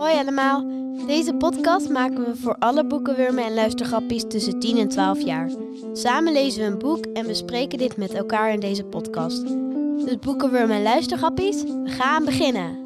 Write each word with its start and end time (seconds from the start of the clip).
Hoi 0.00 0.18
allemaal. 0.18 0.64
Deze 1.06 1.34
podcast 1.34 1.88
maken 1.88 2.24
we 2.24 2.36
voor 2.36 2.56
alle 2.58 2.86
boekenwurmen 2.86 3.44
en 3.44 3.54
luistergrappies 3.54 4.24
tussen 4.28 4.58
10 4.58 4.78
en 4.78 4.88
12 4.88 5.24
jaar. 5.24 5.50
Samen 5.92 6.32
lezen 6.32 6.60
we 6.60 6.66
een 6.66 6.78
boek 6.78 7.04
en 7.04 7.26
bespreken 7.26 7.78
dit 7.78 7.96
met 7.96 8.14
elkaar 8.14 8.52
in 8.52 8.60
deze 8.60 8.84
podcast. 8.84 9.42
Dus 10.04 10.18
boekenwurmen 10.20 10.76
en 10.76 10.82
luistergrappies, 10.82 11.62
we 11.62 11.90
gaan 11.90 12.24
beginnen. 12.24 12.78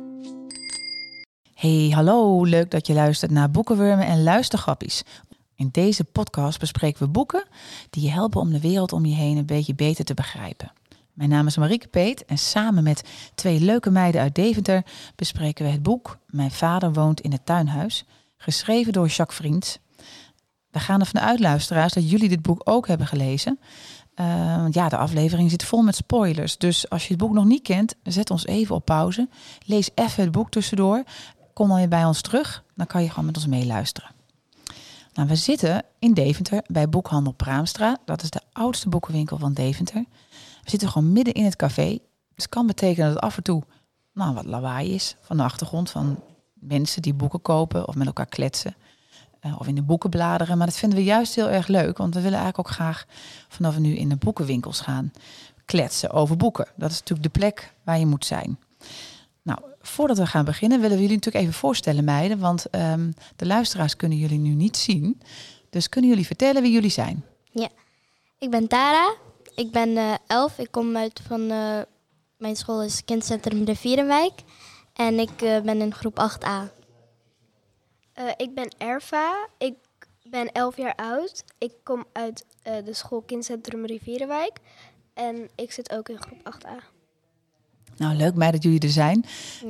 Hey, 1.55 1.91
hallo. 1.95 2.45
Leuk 2.45 2.71
dat 2.71 2.87
je 2.87 2.93
luistert 2.93 3.31
naar 3.31 3.51
Boekenwurmen 3.51 4.07
en 4.07 4.23
Luistergrappies. 4.23 5.03
In 5.55 5.69
deze 5.73 6.05
podcast 6.05 6.59
bespreken 6.59 7.03
we 7.03 7.09
boeken 7.09 7.45
die 7.91 8.03
je 8.03 8.11
helpen 8.11 8.41
om 8.41 8.51
de 8.51 8.61
wereld 8.61 8.93
om 8.93 9.05
je 9.05 9.15
heen 9.15 9.37
een 9.37 9.47
beetje 9.47 9.75
beter 9.75 10.05
te 10.05 10.15
begrijpen. 10.15 10.73
Mijn 11.15 11.31
naam 11.31 11.47
is 11.47 11.57
Marieke 11.57 11.89
Peet 11.89 12.25
en 12.25 12.39
samen 12.39 12.83
met 12.83 13.05
twee 13.35 13.61
leuke 13.61 13.91
meiden 13.91 14.21
uit 14.21 14.35
Deventer 14.35 14.83
bespreken 15.17 15.65
we 15.65 15.71
het 15.71 15.83
boek 15.83 16.19
Mijn 16.27 16.51
vader 16.51 16.93
woont 16.93 17.21
in 17.21 17.33
het 17.33 17.47
tuinhuis, 17.47 18.05
geschreven 18.37 18.93
door 18.93 19.07
Jacques 19.07 19.39
Vriends. 19.39 19.79
We 20.71 20.81
gaan 20.81 21.01
ervan 21.01 21.21
uit, 21.21 21.41
luisteraars, 21.41 21.93
dat 21.93 22.11
jullie 22.11 22.29
dit 22.29 22.43
boek 22.43 22.61
ook 22.65 22.87
hebben 22.87 23.07
gelezen. 23.07 23.59
Uh, 24.21 24.67
ja, 24.71 24.89
de 24.89 24.97
aflevering 24.97 25.51
zit 25.51 25.65
vol 25.65 25.83
met 25.83 25.97
spoilers. 25.97 26.59
Dus 26.59 26.91
als 26.91 27.03
je 27.03 27.09
het 27.09 27.19
boek 27.19 27.33
nog 27.33 27.45
niet 27.45 27.63
kent, 27.63 27.95
zet 28.03 28.31
ons 28.31 28.47
even 28.47 28.75
op 28.75 28.85
pauze. 28.85 29.29
Lees 29.67 29.91
even 29.95 30.23
het 30.23 30.33
boek 30.33 30.51
tussendoor. 30.51 31.03
Kom 31.53 31.69
dan 31.69 31.77
weer 31.77 31.89
bij 31.89 32.05
ons 32.05 32.21
terug. 32.21 32.65
Dan 32.75 32.87
kan 32.87 33.03
je 33.03 33.09
gewoon 33.09 33.25
met 33.25 33.37
ons 33.37 33.47
meeluisteren. 33.47 34.11
Nou, 35.13 35.29
we 35.29 35.37
zitten 35.37 35.83
in 35.99 36.15
Deventer 36.15 36.63
bij 36.67 36.89
Boekhandel 36.89 37.33
Praamstra. 37.33 37.99
Dat 38.05 38.23
is 38.23 38.31
de 38.31 38.41
oudste 38.53 38.89
boekenwinkel 38.89 39.39
van 39.39 39.53
Deventer. 39.53 40.05
We 40.65 40.71
zitten 40.71 40.89
gewoon 40.89 41.13
midden 41.13 41.35
in 41.35 41.45
het 41.45 41.57
café. 41.57 41.89
Dus 42.35 42.45
het 42.45 42.49
kan 42.49 42.67
betekenen 42.67 43.13
dat 43.13 43.23
af 43.23 43.37
en 43.37 43.43
toe 43.43 43.63
nou, 44.13 44.35
wat 44.35 44.45
lawaai 44.45 44.95
is 44.95 45.17
van 45.21 45.37
de 45.37 45.43
achtergrond 45.43 45.91
van 45.91 46.23
mensen 46.55 47.03
die 47.03 47.15
boeken 47.15 47.43
kopen 47.43 47.89
of 47.89 47.95
met 47.95 48.07
elkaar 48.07 48.27
kletsen. 48.27 48.75
Uh, 49.47 49.57
of 49.59 49.67
in 49.67 49.75
de 49.75 49.83
boeken 49.83 50.11
bladeren. 50.11 50.59
Maar 50.59 50.67
dat 50.67 50.77
vinden 50.77 50.99
we 50.99 51.05
juist 51.05 51.35
heel 51.35 51.49
erg 51.49 51.67
leuk. 51.67 51.99
Want 51.99 52.15
we 52.15 52.21
willen 52.21 52.39
eigenlijk 52.39 52.69
ook 52.69 52.75
graag 52.75 53.05
vanaf 53.49 53.79
nu 53.79 53.97
in 53.97 54.09
de 54.09 54.17
boekenwinkels 54.17 54.81
gaan 54.81 55.13
kletsen 55.65 56.11
over 56.11 56.37
boeken. 56.37 56.67
Dat 56.77 56.91
is 56.91 56.99
natuurlijk 56.99 57.33
de 57.33 57.39
plek 57.39 57.75
waar 57.85 57.99
je 57.99 58.07
moet 58.07 58.25
zijn. 58.25 58.59
Nou, 59.43 59.59
voordat 59.81 60.19
we 60.19 60.27
gaan 60.27 60.45
beginnen 60.45 60.81
willen 60.81 60.97
we 60.97 61.03
jullie 61.03 61.17
natuurlijk 61.17 61.45
even 61.45 61.59
voorstellen, 61.59 62.05
meiden. 62.05 62.39
Want 62.39 62.67
um, 62.71 63.15
de 63.37 63.47
luisteraars 63.47 63.97
kunnen 63.97 64.19
jullie 64.19 64.39
nu 64.39 64.55
niet 64.55 64.77
zien. 64.77 65.21
Dus 65.71 65.89
kunnen 65.89 66.11
jullie 66.11 66.27
vertellen 66.27 66.63
wie 66.63 66.73
jullie 66.73 66.91
zijn? 66.91 67.25
Ja, 67.51 67.69
ik 68.39 68.51
ben 68.51 68.69
Tara. 68.69 69.15
Ik 69.55 69.71
ben 69.71 69.89
uh, 69.89 70.15
elf. 70.27 70.59
Ik 70.59 70.71
kom 70.71 70.97
uit 70.97 71.21
van... 71.27 71.41
Uh, 71.41 71.81
mijn 72.37 72.57
school 72.57 72.83
is 72.83 73.05
Kindcentrum 73.05 73.65
de 73.65 73.77
Vierenwijk. 73.77 74.33
En 74.93 75.19
ik 75.19 75.43
uh, 75.43 75.61
ben 75.61 75.81
in 75.81 75.95
groep 75.95 76.19
8a. 76.31 76.83
ik 78.37 78.55
ben 78.55 78.75
Erva. 78.79 79.49
Ik 79.59 79.75
ben 80.23 80.53
11 80.53 80.77
jaar 80.77 80.95
oud. 80.95 81.45
Ik 81.59 81.73
kom 81.83 82.05
uit 82.13 82.47
de 82.63 82.93
school 82.93 83.21
Kindcentrum 83.21 83.87
Rivierenwijk. 83.87 84.59
En 85.15 85.49
ik 85.55 85.73
zit 85.73 85.93
ook 85.93 86.09
in 86.09 86.23
groep 86.23 86.55
8a. 86.55 86.94
Nou, 87.97 88.17
leuk 88.17 88.35
mij 88.35 88.51
dat 88.51 88.63
jullie 88.63 88.81
er 88.81 88.89
zijn. 88.89 89.25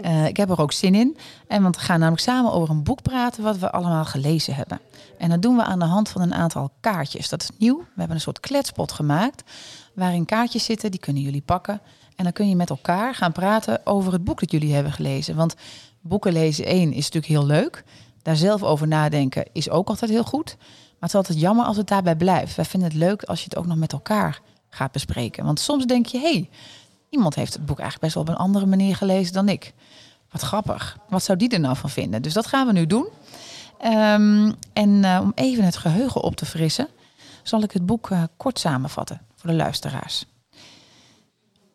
Uh, 0.04 0.26
ik 0.26 0.36
heb 0.36 0.50
er 0.50 0.60
ook 0.60 0.72
zin 0.72 0.94
in. 0.94 1.16
En 1.48 1.62
want 1.62 1.76
we 1.76 1.82
gaan 1.82 1.98
namelijk 1.98 2.22
samen 2.22 2.52
over 2.52 2.70
een 2.70 2.82
boek 2.82 3.02
praten 3.02 3.42
wat 3.42 3.58
we 3.58 3.70
allemaal 3.70 4.04
gelezen 4.04 4.54
hebben. 4.54 4.80
En 5.18 5.30
dat 5.30 5.42
doen 5.42 5.56
we 5.56 5.62
aan 5.62 5.78
de 5.78 5.84
hand 5.84 6.08
van 6.08 6.20
een 6.20 6.34
aantal 6.34 6.70
kaartjes. 6.80 7.28
Dat 7.28 7.42
is 7.42 7.50
nieuw. 7.58 7.78
We 7.78 7.84
hebben 7.96 8.16
een 8.16 8.22
soort 8.22 8.40
kletspot 8.40 8.92
gemaakt 8.92 9.42
waarin 9.94 10.24
kaartjes 10.24 10.64
zitten. 10.64 10.90
Die 10.90 11.00
kunnen 11.00 11.22
jullie 11.22 11.42
pakken. 11.42 11.80
En 12.16 12.24
dan 12.24 12.32
kun 12.32 12.48
je 12.48 12.56
met 12.56 12.70
elkaar 12.70 13.14
gaan 13.14 13.32
praten 13.32 13.86
over 13.86 14.12
het 14.12 14.24
boek 14.24 14.40
dat 14.40 14.50
jullie 14.50 14.74
hebben 14.74 14.92
gelezen. 14.92 15.36
Want 15.36 15.54
boeken 16.00 16.32
lezen 16.32 16.64
één 16.64 16.92
is 16.92 17.10
natuurlijk 17.10 17.32
heel 17.32 17.46
leuk. 17.46 17.84
Daar 18.22 18.36
zelf 18.36 18.62
over 18.62 18.88
nadenken 18.88 19.44
is 19.52 19.70
ook 19.70 19.88
altijd 19.88 20.10
heel 20.10 20.24
goed. 20.24 20.56
Maar 20.58 20.98
het 20.98 21.08
is 21.08 21.14
altijd 21.14 21.40
jammer 21.40 21.64
als 21.64 21.76
het 21.76 21.86
daarbij 21.86 22.16
blijft. 22.16 22.56
Wij 22.56 22.64
vinden 22.64 22.88
het 22.88 22.98
leuk 22.98 23.22
als 23.22 23.38
je 23.38 23.44
het 23.44 23.56
ook 23.56 23.66
nog 23.66 23.76
met 23.76 23.92
elkaar 23.92 24.40
gaat 24.68 24.92
bespreken. 24.92 25.44
Want 25.44 25.60
soms 25.60 25.86
denk 25.86 26.06
je, 26.06 26.18
hé, 26.18 26.32
hey, 26.32 26.48
iemand 27.14 27.34
heeft 27.34 27.52
het 27.52 27.66
boek 27.66 27.78
eigenlijk 27.78 28.00
best 28.00 28.14
wel 28.14 28.22
op 28.22 28.28
een 28.28 28.46
andere 28.46 28.66
manier 28.66 28.96
gelezen 28.96 29.32
dan 29.32 29.48
ik. 29.48 29.72
Wat 30.30 30.42
grappig. 30.42 30.98
Wat 31.08 31.22
zou 31.22 31.38
die 31.38 31.48
er 31.48 31.60
nou 31.60 31.76
van 31.76 31.90
vinden? 31.90 32.22
Dus 32.22 32.32
dat 32.32 32.46
gaan 32.46 32.66
we 32.66 32.72
nu 32.72 32.86
doen. 32.86 33.08
Um, 33.84 34.54
en 34.72 34.88
uh, 34.88 35.18
om 35.22 35.32
even 35.34 35.64
het 35.64 35.76
geheugen 35.76 36.22
op 36.22 36.36
te 36.36 36.46
frissen, 36.46 36.88
zal 37.42 37.62
ik 37.62 37.72
het 37.72 37.86
boek 37.86 38.10
uh, 38.10 38.22
kort 38.36 38.58
samenvatten 38.58 39.20
voor 39.34 39.50
de 39.50 39.56
luisteraars. 39.56 40.24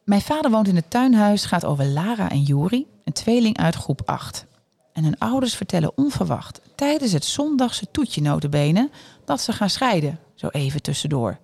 Mijn 0.04 0.22
vader 0.22 0.52
woont 0.52 0.68
in 0.68 0.76
het 0.76 0.90
tuinhuis 0.90 1.46
gaat 1.46 1.66
over 1.66 1.86
Lara 1.86 2.30
en 2.30 2.42
Juri, 2.42 2.88
een 3.04 3.14
tweeling 3.14 3.58
uit 3.58 3.76
groep 3.76 4.02
8. 4.06 4.46
En 4.94 5.04
hun 5.04 5.18
ouders 5.18 5.56
vertellen 5.56 5.98
onverwacht 5.98 6.62
tijdens 6.76 7.12
het 7.12 7.26
zondagse 7.26 7.92
toetje 7.92 8.22
notenbenen 8.22 8.92
dat 9.26 9.42
ze 9.42 9.54
gaan 9.54 9.70
scheiden, 9.70 10.20
zo 10.36 10.48
even 10.48 10.82
tussendoor. 10.82 11.40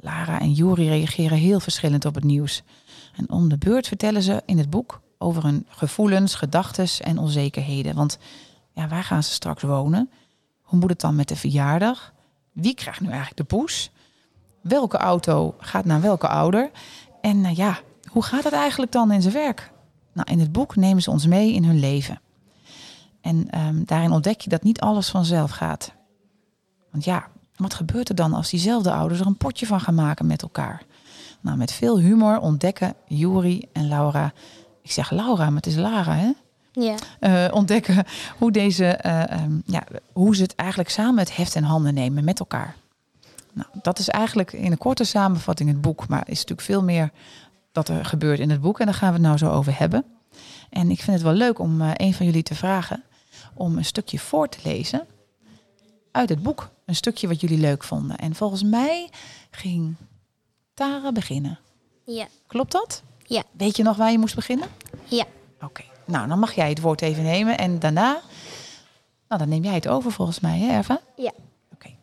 Lara 0.00 0.40
en 0.40 0.52
Juri 0.52 0.88
reageren 0.88 1.38
heel 1.38 1.60
verschillend 1.60 2.04
op 2.04 2.14
het 2.14 2.24
nieuws. 2.24 2.62
En 3.16 3.30
om 3.30 3.48
de 3.48 3.58
beurt 3.58 3.86
vertellen 3.86 4.22
ze 4.22 4.42
in 4.46 4.58
het 4.58 4.70
boek 4.70 5.00
over 5.18 5.44
hun 5.44 5.66
gevoelens, 5.68 6.34
gedachten 6.34 7.04
en 7.04 7.18
onzekerheden. 7.18 7.94
Want 7.94 8.18
ja, 8.72 8.88
waar 8.88 9.04
gaan 9.04 9.22
ze 9.22 9.30
straks 9.30 9.62
wonen? 9.62 10.10
Hoe 10.62 10.78
moet 10.78 10.90
het 10.90 11.00
dan 11.00 11.14
met 11.14 11.28
de 11.28 11.36
verjaardag? 11.36 12.12
Wie 12.52 12.74
krijgt 12.74 13.00
nu 13.00 13.06
eigenlijk 13.06 13.36
de 13.36 13.56
poes? 13.56 13.90
Welke 14.60 14.96
auto 14.96 15.54
gaat 15.58 15.84
naar 15.84 16.00
welke 16.00 16.28
ouder? 16.28 16.70
En 17.20 17.36
uh, 17.36 17.56
ja, 17.56 17.78
hoe 18.10 18.22
gaat 18.22 18.44
het 18.44 18.52
eigenlijk 18.52 18.92
dan 18.92 19.12
in 19.12 19.22
zijn 19.22 19.34
werk? 19.34 19.72
Nou, 20.12 20.30
in 20.30 20.40
het 20.40 20.52
boek 20.52 20.76
nemen 20.76 21.02
ze 21.02 21.10
ons 21.10 21.26
mee 21.26 21.52
in 21.52 21.64
hun 21.64 21.78
leven. 21.78 22.20
En 23.20 23.60
um, 23.60 23.84
daarin 23.84 24.12
ontdek 24.12 24.40
je 24.40 24.50
dat 24.50 24.62
niet 24.62 24.80
alles 24.80 25.08
vanzelf 25.08 25.50
gaat. 25.50 25.92
Want 26.90 27.04
ja, 27.04 27.28
wat 27.56 27.74
gebeurt 27.74 28.08
er 28.08 28.14
dan 28.14 28.34
als 28.34 28.50
diezelfde 28.50 28.92
ouders 28.92 29.20
er 29.20 29.26
een 29.26 29.36
potje 29.36 29.66
van 29.66 29.80
gaan 29.80 29.94
maken 29.94 30.26
met 30.26 30.42
elkaar? 30.42 30.82
Nou, 31.46 31.58
met 31.58 31.72
veel 31.72 31.98
humor 31.98 32.38
ontdekken 32.38 32.94
Juri 33.04 33.68
en 33.72 33.88
Laura. 33.88 34.32
Ik 34.82 34.90
zeg 34.90 35.10
Laura, 35.10 35.44
maar 35.44 35.56
het 35.56 35.66
is 35.66 35.76
Lara, 35.76 36.14
hè? 36.14 36.32
Ja. 36.72 36.94
Uh, 37.20 37.54
ontdekken 37.54 38.04
hoe, 38.38 38.52
deze, 38.52 39.00
uh, 39.06 39.42
um, 39.42 39.62
ja, 39.66 39.82
hoe 40.12 40.36
ze 40.36 40.42
het 40.42 40.54
eigenlijk 40.54 40.90
samen 40.90 41.18
het 41.18 41.36
heft 41.36 41.54
in 41.54 41.62
handen 41.62 41.94
nemen 41.94 42.24
met 42.24 42.38
elkaar. 42.38 42.76
Nou, 43.52 43.68
dat 43.82 43.98
is 43.98 44.08
eigenlijk 44.08 44.52
in 44.52 44.72
een 44.72 44.78
korte 44.78 45.04
samenvatting 45.04 45.68
het 45.68 45.80
boek. 45.80 46.08
Maar 46.08 46.22
is 46.28 46.38
natuurlijk 46.38 46.60
veel 46.60 46.82
meer 46.82 47.10
dat 47.72 47.88
er 47.88 48.04
gebeurt 48.04 48.38
in 48.38 48.50
het 48.50 48.60
boek. 48.60 48.80
En 48.80 48.86
daar 48.86 48.94
gaan 48.94 49.08
we 49.08 49.14
het 49.14 49.26
nou 49.26 49.38
zo 49.38 49.50
over 49.50 49.78
hebben. 49.78 50.04
En 50.70 50.90
ik 50.90 51.00
vind 51.00 51.16
het 51.16 51.26
wel 51.26 51.34
leuk 51.34 51.58
om 51.58 51.80
uh, 51.80 51.90
een 51.94 52.14
van 52.14 52.26
jullie 52.26 52.42
te 52.42 52.54
vragen 52.54 53.02
om 53.54 53.76
een 53.76 53.84
stukje 53.84 54.18
voor 54.18 54.48
te 54.48 54.58
lezen 54.62 55.06
uit 56.10 56.28
het 56.28 56.42
boek. 56.42 56.70
Een 56.84 56.96
stukje 56.96 57.28
wat 57.28 57.40
jullie 57.40 57.58
leuk 57.58 57.84
vonden. 57.84 58.16
En 58.16 58.34
volgens 58.34 58.62
mij 58.62 59.10
ging 59.50 59.96
Tara 60.76 61.12
beginnen. 61.12 61.58
Ja. 62.04 62.26
Klopt 62.46 62.72
dat? 62.72 63.02
Ja. 63.24 63.42
Weet 63.52 63.76
je 63.76 63.82
nog 63.82 63.96
waar 63.96 64.10
je 64.10 64.18
moest 64.18 64.34
beginnen? 64.34 64.68
Ja. 65.04 65.24
Oké. 65.54 65.64
Okay. 65.64 65.86
Nou, 66.04 66.28
dan 66.28 66.38
mag 66.38 66.52
jij 66.52 66.68
het 66.68 66.80
woord 66.80 67.02
even 67.02 67.22
nemen. 67.22 67.58
En 67.58 67.78
daarna, 67.78 68.20
nou, 69.28 69.40
dan 69.40 69.48
neem 69.48 69.62
jij 69.62 69.74
het 69.74 69.88
over 69.88 70.12
volgens 70.12 70.40
mij, 70.40 70.58
hè, 70.58 70.76
Erva? 70.76 71.00
Ja. 71.16 71.32
Oké. 71.72 71.74
Okay. 71.74 71.96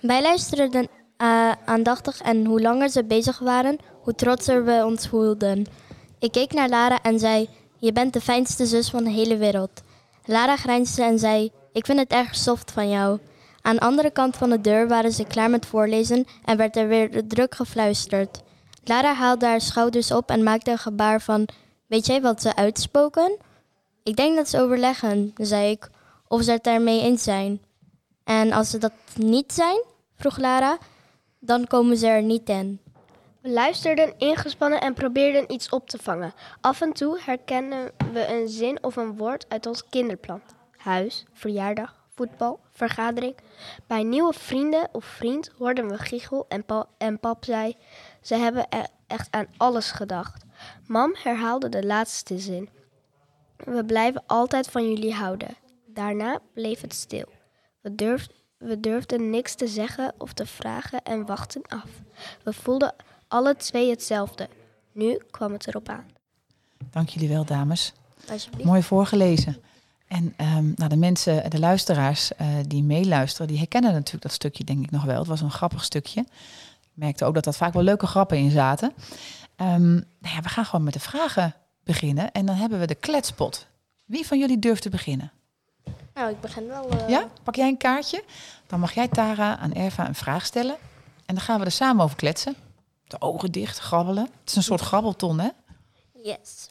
Wij 0.00 0.22
luisterden 0.22 0.82
uh, 0.82 1.52
aandachtig 1.64 2.20
en 2.20 2.44
hoe 2.44 2.60
langer 2.60 2.88
ze 2.88 3.04
bezig 3.04 3.38
waren, 3.38 3.78
hoe 4.02 4.14
trotser 4.14 4.64
we 4.64 4.82
ons 4.84 5.08
voelden. 5.08 5.66
Ik 6.18 6.32
keek 6.32 6.52
naar 6.52 6.68
Lara 6.68 7.02
en 7.02 7.18
zei: 7.18 7.48
Je 7.78 7.92
bent 7.92 8.12
de 8.12 8.20
fijnste 8.20 8.66
zus 8.66 8.90
van 8.90 9.04
de 9.04 9.10
hele 9.10 9.36
wereld. 9.36 9.82
Lara 10.24 10.56
grijnsde 10.56 11.02
en 11.02 11.18
zei: 11.18 11.50
Ik 11.72 11.86
vind 11.86 11.98
het 11.98 12.12
erg 12.12 12.36
soft 12.36 12.70
van 12.70 12.88
jou. 12.88 13.18
Aan 13.62 13.74
de 13.74 13.80
andere 13.80 14.10
kant 14.10 14.36
van 14.36 14.50
de 14.50 14.60
deur 14.60 14.88
waren 14.88 15.12
ze 15.12 15.24
klaar 15.24 15.50
met 15.50 15.66
voorlezen 15.66 16.26
en 16.44 16.56
werd 16.56 16.76
er 16.76 16.88
weer 16.88 17.26
druk 17.26 17.54
gefluisterd. 17.54 18.42
Lara 18.84 19.14
haalde 19.14 19.46
haar 19.46 19.60
schouders 19.60 20.10
op 20.10 20.30
en 20.30 20.42
maakte 20.42 20.70
een 20.70 20.78
gebaar 20.78 21.20
van: 21.20 21.48
Weet 21.86 22.06
jij 22.06 22.20
wat 22.20 22.42
ze 22.42 22.56
uitspoken? 22.56 23.36
Ik 24.02 24.16
denk 24.16 24.36
dat 24.36 24.48
ze 24.48 24.60
overleggen, 24.60 25.32
zei 25.36 25.70
ik, 25.70 25.88
of 26.28 26.42
ze 26.42 26.50
het 26.50 26.64
daarmee 26.64 27.00
eens 27.02 27.22
zijn. 27.22 27.60
En 28.24 28.52
als 28.52 28.70
ze 28.70 28.78
dat 28.78 28.92
niet 29.16 29.52
zijn, 29.52 29.84
vroeg 30.16 30.38
Lara, 30.38 30.78
dan 31.38 31.66
komen 31.66 31.96
ze 31.96 32.06
er 32.06 32.22
niet 32.22 32.48
in. 32.48 32.80
We 33.40 33.50
luisterden 33.50 34.14
ingespannen 34.18 34.80
en 34.80 34.94
probeerden 34.94 35.52
iets 35.52 35.68
op 35.68 35.88
te 35.88 35.98
vangen. 35.98 36.32
Af 36.60 36.80
en 36.80 36.92
toe 36.92 37.18
herkennen 37.24 37.90
we 38.12 38.26
een 38.28 38.48
zin 38.48 38.82
of 38.82 38.96
een 38.96 39.16
woord 39.16 39.46
uit 39.48 39.66
ons 39.66 39.88
kinderplan. 39.88 40.40
Huis, 40.76 41.24
verjaardag, 41.32 41.94
voetbal, 42.14 42.60
vergadering. 42.78 43.36
Bij 43.86 44.02
nieuwe 44.02 44.32
vrienden 44.32 44.88
of 44.92 45.04
vriend 45.04 45.50
hoorden 45.58 45.88
we 45.88 45.98
giechel 45.98 46.44
en, 46.48 46.64
pa 46.64 46.86
en 46.98 47.20
pap 47.20 47.44
zei... 47.44 47.76
Ze 48.22 48.34
hebben 48.34 48.66
e 48.68 48.84
echt 49.06 49.28
aan 49.30 49.46
alles 49.56 49.90
gedacht. 49.90 50.44
Mam 50.86 51.14
herhaalde 51.22 51.68
de 51.68 51.86
laatste 51.86 52.38
zin. 52.38 52.68
We 53.56 53.84
blijven 53.84 54.22
altijd 54.26 54.68
van 54.68 54.88
jullie 54.88 55.14
houden. 55.14 55.56
Daarna 55.86 56.40
bleef 56.54 56.80
het 56.80 56.94
stil. 56.94 57.24
We, 57.80 57.94
durf, 57.94 58.26
we 58.56 58.80
durfden 58.80 59.30
niks 59.30 59.54
te 59.54 59.66
zeggen 59.66 60.14
of 60.18 60.32
te 60.32 60.46
vragen 60.46 61.02
en 61.02 61.26
wachten 61.26 61.62
af. 61.62 61.88
We 62.42 62.52
voelden 62.52 62.94
alle 63.28 63.56
twee 63.56 63.90
hetzelfde. 63.90 64.48
Nu 64.92 65.18
kwam 65.30 65.52
het 65.52 65.66
erop 65.66 65.88
aan. 65.88 66.06
Dank 66.90 67.08
jullie 67.08 67.28
wel, 67.28 67.44
dames. 67.44 67.92
Mooi 68.64 68.82
voorgelezen. 68.82 69.62
En 70.08 70.34
ehm, 70.36 70.72
nou, 70.74 70.88
de 70.88 70.96
mensen, 70.96 71.50
de 71.50 71.58
luisteraars 71.58 72.34
eh, 72.34 72.46
die 72.66 72.82
meeluisteren, 72.82 73.46
die 73.48 73.58
herkennen 73.58 73.92
natuurlijk 73.92 74.22
dat 74.22 74.32
stukje, 74.32 74.64
denk 74.64 74.84
ik 74.84 74.90
nog 74.90 75.04
wel. 75.04 75.18
Het 75.18 75.26
was 75.26 75.40
een 75.40 75.50
grappig 75.50 75.84
stukje. 75.84 76.20
Ik 76.80 76.94
merkte 76.94 77.24
ook 77.24 77.34
dat 77.34 77.44
dat 77.44 77.56
vaak 77.56 77.72
wel 77.72 77.82
leuke 77.82 78.06
grappen 78.06 78.36
in 78.38 78.50
zaten. 78.50 78.92
Ehm, 79.56 79.92
nou 79.94 80.34
ja, 80.34 80.40
we 80.40 80.48
gaan 80.48 80.64
gewoon 80.64 80.84
met 80.84 80.92
de 80.94 81.00
vragen 81.00 81.54
beginnen. 81.84 82.32
En 82.32 82.46
dan 82.46 82.56
hebben 82.56 82.78
we 82.78 82.86
de 82.86 82.94
kletspot. 82.94 83.66
Wie 84.04 84.26
van 84.26 84.38
jullie 84.38 84.58
durft 84.58 84.82
te 84.82 84.88
beginnen? 84.90 85.32
Nou, 86.14 86.30
ik 86.30 86.40
begin 86.40 86.66
wel. 86.66 86.88
eh, 86.90 87.08
Ja? 87.08 87.28
Pak 87.42 87.54
jij 87.54 87.68
een 87.68 87.76
kaartje? 87.76 88.24
Dan 88.66 88.80
mag 88.80 88.92
jij 88.94 89.08
Tara 89.08 89.58
aan 89.58 89.72
Erva 89.74 90.08
een 90.08 90.14
vraag 90.14 90.46
stellen. 90.46 90.76
En 91.26 91.34
dan 91.34 91.44
gaan 91.44 91.58
we 91.58 91.64
er 91.64 91.70
samen 91.72 92.04
over 92.04 92.16
kletsen. 92.16 92.54
De 93.06 93.20
ogen 93.20 93.52
dicht, 93.52 93.78
grabbelen. 93.78 94.22
Het 94.24 94.48
is 94.50 94.56
een 94.56 94.62
soort 94.62 94.80
grabbelton, 94.80 95.40
hè? 95.40 95.48
Yes. 96.22 96.68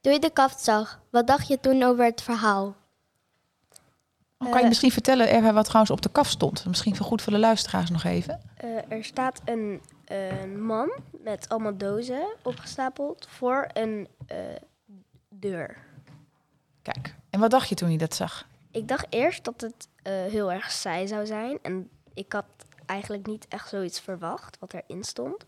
Toen 0.00 0.12
je 0.12 0.18
de 0.18 0.30
kaft 0.30 0.60
zag, 0.60 1.00
wat 1.10 1.26
dacht 1.26 1.48
je 1.48 1.60
toen 1.60 1.82
over 1.82 2.04
het 2.04 2.22
verhaal? 2.22 2.76
Kan 4.38 4.48
je 4.50 4.58
Eh. 4.58 4.68
misschien 4.68 4.90
vertellen, 4.92 5.30
Erva, 5.30 5.52
wat 5.52 5.64
trouwens 5.64 5.92
op 5.92 6.02
de 6.02 6.10
kaf 6.10 6.28
stond. 6.28 6.64
Misschien 6.66 6.96
voor 6.96 7.06
goed 7.06 7.22
voor 7.22 7.32
de 7.32 7.38
luisteraars 7.38 7.90
nog 7.90 8.04
even. 8.04 8.40
Eh, 8.56 8.92
er 8.92 9.04
staat 9.04 9.40
een, 9.44 9.80
een 10.04 10.62
man 10.64 10.90
met 11.22 11.48
allemaal 11.48 11.76
dozen 11.76 12.26
opgestapeld 12.42 13.26
voor 13.30 13.68
een 13.72 14.08
eh, 14.26 14.36
deur. 15.28 15.76
Kijk. 16.82 17.14
En 17.30 17.40
wat 17.40 17.50
dacht 17.50 17.68
je 17.68 17.74
toen 17.74 17.90
je 17.92 17.98
dat 17.98 18.14
zag? 18.14 18.46
Ik 18.70 18.88
dacht 18.88 19.06
eerst 19.10 19.44
dat 19.44 19.60
het 19.60 19.88
heel 20.30 20.52
erg 20.52 20.70
saai 20.70 21.06
zou 21.08 21.26
zijn. 21.26 21.58
En 21.62 21.90
ik 22.14 22.32
had 22.32 22.44
eigenlijk 22.86 23.26
niet 23.26 23.46
echt 23.48 23.68
zoiets 23.68 24.00
verwacht 24.00 24.58
wat 24.58 24.72
erin 24.74 25.04
stond. 25.04 25.44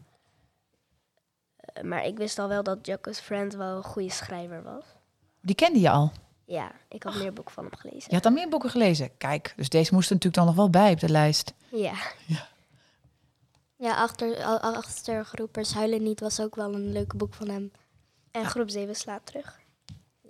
Maar 1.82 2.04
ik 2.06 2.16
wist 2.16 2.38
al 2.38 2.48
wel 2.48 2.62
dat 2.62 2.78
Jacques 2.86 3.18
Friend 3.18 3.54
wel 3.54 3.76
een 3.76 3.82
goede 3.84 4.10
schrijver 4.10 4.62
was. 4.62 4.84
Die 5.40 5.54
kende 5.54 5.80
je 5.80 5.90
al. 5.90 6.12
Ja, 6.44 6.72
ik 6.88 7.02
had 7.02 7.14
meer 7.14 7.32
boeken 7.32 7.54
van 7.54 7.64
hem 7.64 7.74
gelezen. 7.76 8.06
Je 8.08 8.14
had 8.14 8.24
al 8.26 8.30
meer 8.32 8.48
boeken 8.48 8.70
gelezen. 8.70 9.16
Kijk, 9.16 9.52
dus 9.56 9.68
deze 9.68 9.94
moest 9.94 10.08
er 10.10 10.14
natuurlijk 10.14 10.44
dan 10.44 10.54
nog 10.54 10.54
wel 10.54 10.70
bij 10.82 10.92
op 10.92 11.00
de 11.00 11.08
lijst. 11.08 11.52
Ja. 11.70 11.92
Ja, 13.76 13.94
achter, 13.94 14.40
a- 14.42 14.56
Achtergroepers 14.56 15.72
Huilen 15.74 16.02
Niet 16.02 16.20
was 16.20 16.40
ook 16.40 16.54
wel 16.54 16.74
een 16.74 16.92
leuk 16.92 17.16
boek 17.16 17.34
van 17.34 17.48
hem. 17.48 17.72
En 18.30 18.44
groep 18.44 18.70
7 18.70 18.94
slaat 18.96 19.26
terug. 19.26 19.58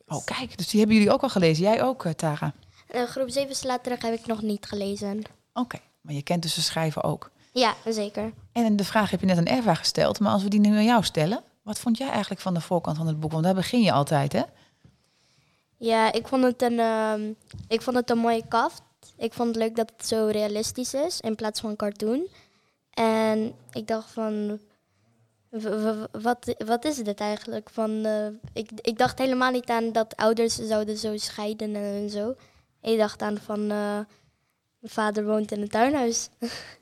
Oh, 0.06 0.24
kijk. 0.24 0.56
Dus 0.58 0.68
die 0.68 0.78
hebben 0.80 0.96
jullie 0.98 1.12
ook 1.12 1.22
al 1.22 1.28
gelezen. 1.28 1.62
Jij 1.64 1.82
ook, 1.82 2.04
eh, 2.04 2.12
Tara? 2.12 2.52
Eh, 2.88 3.02
groep 3.02 3.30
7 3.30 3.54
slaat 3.56 3.82
terug 3.82 4.02
heb 4.02 4.14
ik 4.14 4.26
nog 4.26 4.42
niet 4.42 4.66
gelezen. 4.66 5.22
Oké. 5.52 5.78
Maar 6.00 6.14
je 6.14 6.22
kent 6.22 6.42
dus 6.42 6.54
de 6.54 6.60
schrijver 6.60 7.02
ook. 7.04 7.30
Ja, 7.52 7.74
zeker. 7.84 8.32
En 8.52 8.76
de 8.76 8.84
vraag 8.84 9.10
heb 9.10 9.20
je 9.20 9.26
net 9.26 9.38
aan 9.38 9.46
Erva 9.46 9.74
gesteld. 9.74 10.20
Maar 10.20 10.32
als 10.32 10.42
we 10.42 10.48
die 10.48 10.60
nu 10.60 10.76
aan 10.76 10.84
jou 10.84 11.04
stellen. 11.04 11.42
Wat 11.62 11.78
vond 11.78 11.98
jij 11.98 12.08
eigenlijk 12.08 12.40
van 12.40 12.54
de 12.54 12.60
voorkant 12.60 12.96
van 12.96 13.06
het 13.06 13.20
boek? 13.20 13.32
Want 13.32 13.44
daar 13.44 13.54
begin 13.54 13.80
je 13.80 13.92
altijd, 13.92 14.32
hè? 14.32 14.42
Ja, 15.76 16.12
ik 16.12 16.28
vond 16.28 16.44
het 16.44 16.62
een, 16.62 16.78
ehm, 16.78 17.32
ik 17.68 17.82
vond 17.82 17.96
het 17.96 18.10
een 18.10 18.18
mooie 18.18 18.48
kaft. 18.48 18.82
Ik 19.16 19.32
vond 19.32 19.48
het 19.48 19.56
leuk 19.56 19.76
dat 19.76 19.92
het 19.96 20.06
zo 20.06 20.26
realistisch 20.26 20.94
is 20.94 21.20
in 21.20 21.34
plaats 21.34 21.60
van 21.60 21.76
cartoon. 21.76 22.26
En 22.90 23.54
ik 23.72 23.86
dacht 23.86 24.10
van, 24.10 24.58
wat, 26.12 26.54
wat 26.66 26.84
is 26.84 26.96
dit 26.96 27.20
eigenlijk? 27.20 27.70
Van, 27.70 28.04
eh, 28.04 28.26
ik, 28.52 28.70
ik 28.74 28.98
dacht 28.98 29.18
helemaal 29.18 29.50
niet 29.50 29.70
aan 29.70 29.92
dat 29.92 30.16
ouders 30.16 30.54
zouden 30.54 30.98
zo 30.98 31.16
scheiden 31.16 31.74
en 31.76 32.10
zo. 32.10 32.34
Ik 32.80 32.98
dacht 32.98 33.22
aan 33.22 33.38
van, 33.38 33.60
eh, 33.60 34.00
mijn 34.78 34.92
vader 34.92 35.24
woont 35.24 35.52
in 35.52 35.62
een 35.62 35.68
tuinhuis. 35.68 36.28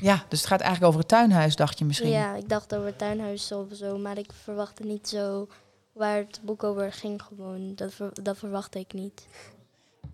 Ja, 0.00 0.24
dus 0.28 0.38
het 0.38 0.48
gaat 0.48 0.60
eigenlijk 0.60 0.88
over 0.88 1.00
het 1.00 1.08
tuinhuis, 1.08 1.56
dacht 1.56 1.78
je 1.78 1.84
misschien. 1.84 2.10
Ja, 2.10 2.34
ik 2.34 2.48
dacht 2.48 2.74
over 2.74 2.86
het 2.86 2.98
tuinhuis 2.98 3.52
of 3.52 3.66
zo, 3.72 3.98
maar 3.98 4.18
ik 4.18 4.32
verwachtte 4.42 4.82
niet 4.82 5.08
zo 5.08 5.48
waar 5.92 6.16
het 6.16 6.40
boek 6.42 6.64
over 6.64 6.92
ging 6.92 7.22
gewoon. 7.22 7.74
Dat, 7.74 7.94
ver- 7.94 8.22
dat 8.22 8.38
verwachtte 8.38 8.78
ik 8.78 8.92
niet. 8.92 9.26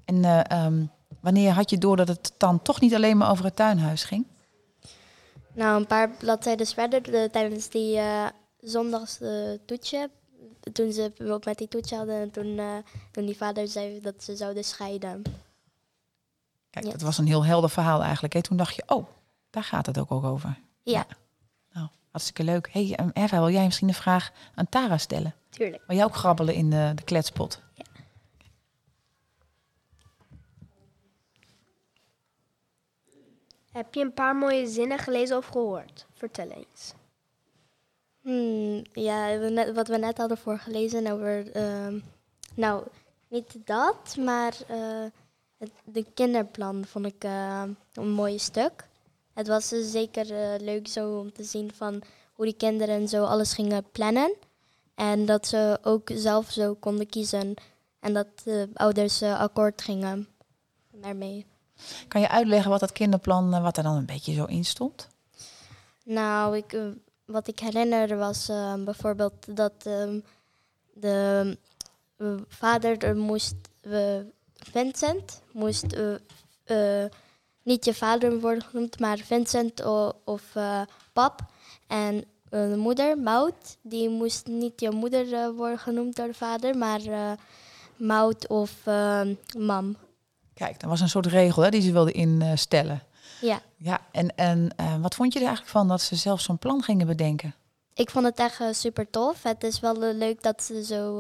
En 0.05 0.25
eh, 0.25 0.51
ehm, 0.51 0.85
wanneer 1.21 1.53
had 1.53 1.71
je 1.71 1.79
door 1.79 1.97
dat 1.97 2.09
het 2.09 2.33
dan 2.37 2.63
toch 2.63 2.81
niet 2.81 2.95
alleen 2.95 3.17
maar 3.17 3.31
over 3.31 3.45
het 3.45 3.57
tuinhuis 3.57 4.05
ging? 4.05 4.27
Nou, 5.53 5.77
een 5.81 5.87
paar 5.87 6.11
bladzijden 6.11 6.67
verder, 6.67 7.03
de- 7.03 7.29
tijdens 7.33 7.69
die 7.69 7.97
eh 7.99 8.27
zondags 8.61 9.19
toetje, 9.67 10.11
toen 10.73 10.93
ze 10.93 11.13
op 11.33 11.45
met 11.45 11.59
die 11.59 11.69
toetje 11.69 11.97
hadden 11.97 12.21
en 12.21 12.31
toen, 12.31 12.59
eh, 12.59 12.75
toen 13.11 13.27
die 13.27 13.37
vader 13.37 13.69
zei 13.69 14.01
dat 14.01 14.15
ze 14.23 14.37
zouden 14.37 14.65
scheiden. 14.65 15.23
Kijk, 16.71 16.85
Ja. 16.85 16.91
dat 16.91 17.01
was 17.01 17.19
een 17.19 17.27
heel 17.27 17.45
helder 17.45 17.71
verhaal 17.71 18.03
eigenlijk. 18.03 18.35
Hè? 18.35 18.43
Toen 18.43 18.57
dacht 18.57 18.75
je, 18.75 18.83
oh, 18.87 19.07
daar 19.57 19.65
gaat 19.65 19.87
het 19.87 19.99
ook, 19.99 20.13
ook 20.13 20.25
over. 20.25 20.59
Ja, 20.83 21.07
Nou, 21.73 21.89
hartstikke 22.11 22.45
leuk. 22.45 22.69
hey, 22.73 22.99
um, 23.01 23.11
Eva, 23.13 23.39
wil 23.39 23.51
jij 23.51 23.65
misschien 23.65 23.89
een 23.89 23.95
vraag 23.95 24.31
aan 24.55 24.69
Tara 24.69 24.99
stellen? 24.99 25.35
Tuurlijk. 25.51 25.83
Wil 25.87 25.97
jij 25.97 26.05
ook 26.05 26.15
grabbelen 26.15 26.55
in 26.55 26.71
de, 26.71 26.93
de 26.95 27.03
kletspot? 27.03 27.63
Heb 33.73 33.95
je 33.95 34.01
een 34.01 34.13
paar 34.15 34.37
mooie 34.37 34.67
zinnen 34.67 34.99
gelezen 34.99 35.37
of 35.37 35.47
gehoord? 35.47 36.07
Vertel 36.13 36.51
eens. 36.51 36.93
Hmm, 38.21 38.83
ja 38.93 39.39
we 39.39 39.49
net- 39.51 39.75
wat 39.75 39.89
we 39.89 39.97
net 39.97 40.17
hadden 40.19 40.39
voorgelezen 40.39 41.07
over, 41.13 41.53
ehm, 41.53 41.99
nou, 42.55 42.85
niet 43.29 43.57
dat, 43.67 44.17
maar 44.19 44.55
eh, 44.69 45.05
het 45.57 45.71
de 45.85 46.05
kinderplan 46.15 46.85
vond 46.85 47.07
ik 47.07 47.25
eh, 47.25 47.63
een 47.93 48.11
mooi 48.11 48.39
stuk. 48.39 48.89
Het 49.37 49.47
was 49.47 49.69
dus 49.69 49.91
zeker 49.91 50.31
eh, 50.31 50.61
leuk 50.61 50.89
zo 50.89 51.19
om 51.19 51.33
te 51.33 51.45
zien 51.45 51.73
van 51.75 52.03
hoe 52.33 52.45
die 52.45 52.57
kinderen 52.57 53.09
zo 53.09 53.25
alles 53.25 53.53
gingen 53.55 53.85
plannen. 53.93 54.35
En 54.95 55.27
dat 55.27 55.47
ze 55.47 55.79
ook 55.83 56.11
zelf 56.15 56.51
zo 56.51 56.75
konden 56.75 57.07
kiezen. 57.07 57.55
En 58.01 58.13
dat 58.15 58.27
de 58.45 58.69
ouders 58.75 59.21
eh, 59.21 59.41
akkoord 59.41 59.83
gingen 59.83 60.29
daarmee. 60.93 61.47
Kan 62.09 62.21
je 62.21 62.29
uitleggen 62.29 62.71
wat 62.71 62.81
dat 62.81 62.93
kinderplan, 62.93 63.55
eh, 63.55 63.63
wat 63.63 63.77
er 63.77 63.83
dan 63.83 63.97
een 63.97 64.07
beetje 64.07 64.35
zo 64.35 64.45
in 64.45 64.65
stond? 64.65 65.09
Nou, 66.05 66.57
ik, 66.57 66.73
eh, 66.73 66.87
wat 67.25 67.49
ik 67.49 67.59
herinner 67.59 68.17
was 68.17 68.49
eh, 68.49 68.75
bijvoorbeeld 68.75 69.57
dat 69.57 69.73
ehm, 69.83 70.21
de 70.95 71.59
eh, 72.17 72.35
vader 72.49 72.99
er 72.99 73.17
moest, 73.17 73.55
eh, 73.81 74.19
Vincent, 74.55 75.43
moest 75.53 75.93
eh, 75.93 76.15
eh, 77.05 77.11
niet 77.67 77.85
je 77.85 77.95
vader 77.95 78.41
worden 78.41 78.63
genoemd, 78.63 78.99
maar 79.01 79.19
Vincent 79.19 79.85
of 80.25 80.43
eh, 80.55 80.81
pap. 81.13 81.41
En 81.87 82.25
eh, 82.49 82.69
de 82.69 82.77
moeder, 82.77 83.19
Maud, 83.19 83.77
die 83.83 84.09
moest 84.09 84.47
niet 84.47 84.81
je 84.81 84.91
moeder 84.91 85.35
eh, 85.35 85.49
worden 85.57 85.79
genoemd 85.79 86.17
door 86.17 86.27
de 86.27 86.35
vader, 86.35 86.79
maar 86.79 87.01
Maud 87.97 88.49
of 88.49 88.73
mam. 89.59 89.97
Kijk, 90.55 90.81
dat 90.81 90.91
was 90.91 91.01
een 91.01 91.09
soort 91.09 91.27
regel 91.27 91.63
hè, 91.63 91.71
die 91.71 91.81
ze 91.81 91.93
wilden 91.93 92.15
instellen. 92.15 93.03
Ja. 93.41 93.61
Ja, 93.77 94.01
en, 94.13 94.37
en 94.37 94.71
wat 95.01 95.15
vond 95.15 95.33
je 95.33 95.39
er 95.39 95.45
eigenlijk 95.47 95.77
van 95.77 95.89
dat 95.89 96.01
ze 96.01 96.17
zelf 96.17 96.41
zo'n 96.41 96.59
plan 96.59 96.83
gingen 96.83 97.07
bedenken? 97.07 97.55
Ik 97.95 98.11
vond 98.11 98.25
het 98.25 98.39
echt 98.39 98.77
super 98.77 99.11
tof. 99.11 99.43
Het 99.43 99.65
is 99.65 99.81
wel 99.81 99.97
leuk 99.97 100.43
dat 100.43 100.63
ze 100.63 100.85
zo, 100.85 101.19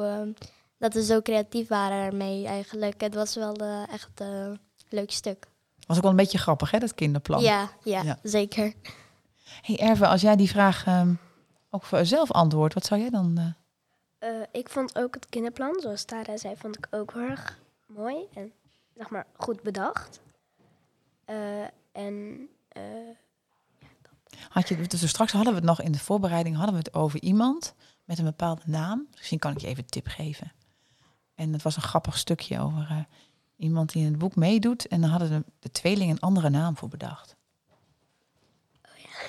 dat 0.78 0.92
ze 0.92 1.04
zo 1.04 1.20
creatief 1.20 1.68
waren 1.68 2.04
ermee 2.04 2.46
eigenlijk. 2.46 3.00
Het 3.00 3.14
was 3.14 3.34
wel 3.34 3.56
echt 3.90 4.10
een 4.14 4.60
leuk 4.88 5.10
stuk. 5.10 5.46
Was 5.86 5.96
ook 5.96 6.02
wel 6.02 6.10
een 6.10 6.16
beetje 6.16 6.38
grappig, 6.38 6.70
hè, 6.70 6.78
dat 6.78 6.94
kinderplan. 6.94 7.42
Ja, 7.42 7.70
ja, 7.84 8.02
Ja. 8.02 8.18
zeker. 8.22 8.72
Hey 9.60 9.78
Erve, 9.78 10.06
als 10.06 10.20
jij 10.20 10.36
die 10.36 10.48
vraag 10.48 10.86
ehm, 10.86 11.14
ook 11.70 11.82
voor 11.84 12.06
zelf 12.06 12.30
antwoordt, 12.32 12.74
wat 12.74 12.84
zou 12.86 13.00
jij 13.00 13.10
dan... 13.10 13.38
eh, 13.38 13.46
Eh, 14.18 14.42
ik 14.52 14.68
vond 14.68 14.98
ook 14.98 15.14
het 15.14 15.26
kinderplan, 15.28 15.78
zoals 15.80 16.04
Tara 16.04 16.36
zei, 16.36 16.56
vond 16.56 16.76
ik 16.78 16.86
ook 16.90 17.12
heel 17.12 17.22
erg 17.22 17.58
mooi 17.86 18.16
en 18.34 18.52
zeg 18.96 19.10
maar 19.10 19.26
goed 19.36 19.62
bedacht. 19.62 20.20
Eh, 21.24 21.62
en 21.92 22.48
Had 24.48 24.68
je, 24.68 24.86
dus 24.86 25.08
straks 25.08 25.32
hadden 25.32 25.52
we 25.52 25.58
het 25.58 25.68
nog 25.68 25.80
in 25.82 25.92
de 25.92 25.98
voorbereiding 25.98 26.56
hadden 26.56 26.74
we 26.74 26.78
het 26.80 26.94
over 26.94 27.22
iemand 27.22 27.74
met 28.04 28.18
een 28.18 28.24
bepaalde 28.24 28.62
naam. 28.64 29.06
Misschien 29.16 29.38
kan 29.38 29.52
ik 29.52 29.58
je 29.60 29.66
even 29.66 29.82
een 29.82 29.88
tip 29.88 30.06
geven. 30.06 30.52
En 31.34 31.52
het 31.52 31.62
was 31.62 31.76
een 31.76 31.82
grappig 31.82 32.18
stukje 32.18 32.60
over 32.60 33.06
iemand 33.56 33.92
die 33.92 34.04
in 34.04 34.10
het 34.10 34.18
boek 34.18 34.36
meedoet. 34.36 34.88
En 34.88 35.00
dan 35.00 35.10
hadden 35.10 35.28
de, 35.28 35.44
de 35.58 35.70
tweeling 35.70 36.10
een 36.10 36.20
andere 36.20 36.50
naam 36.50 36.76
voor 36.76 36.88
bedacht. 36.88 37.36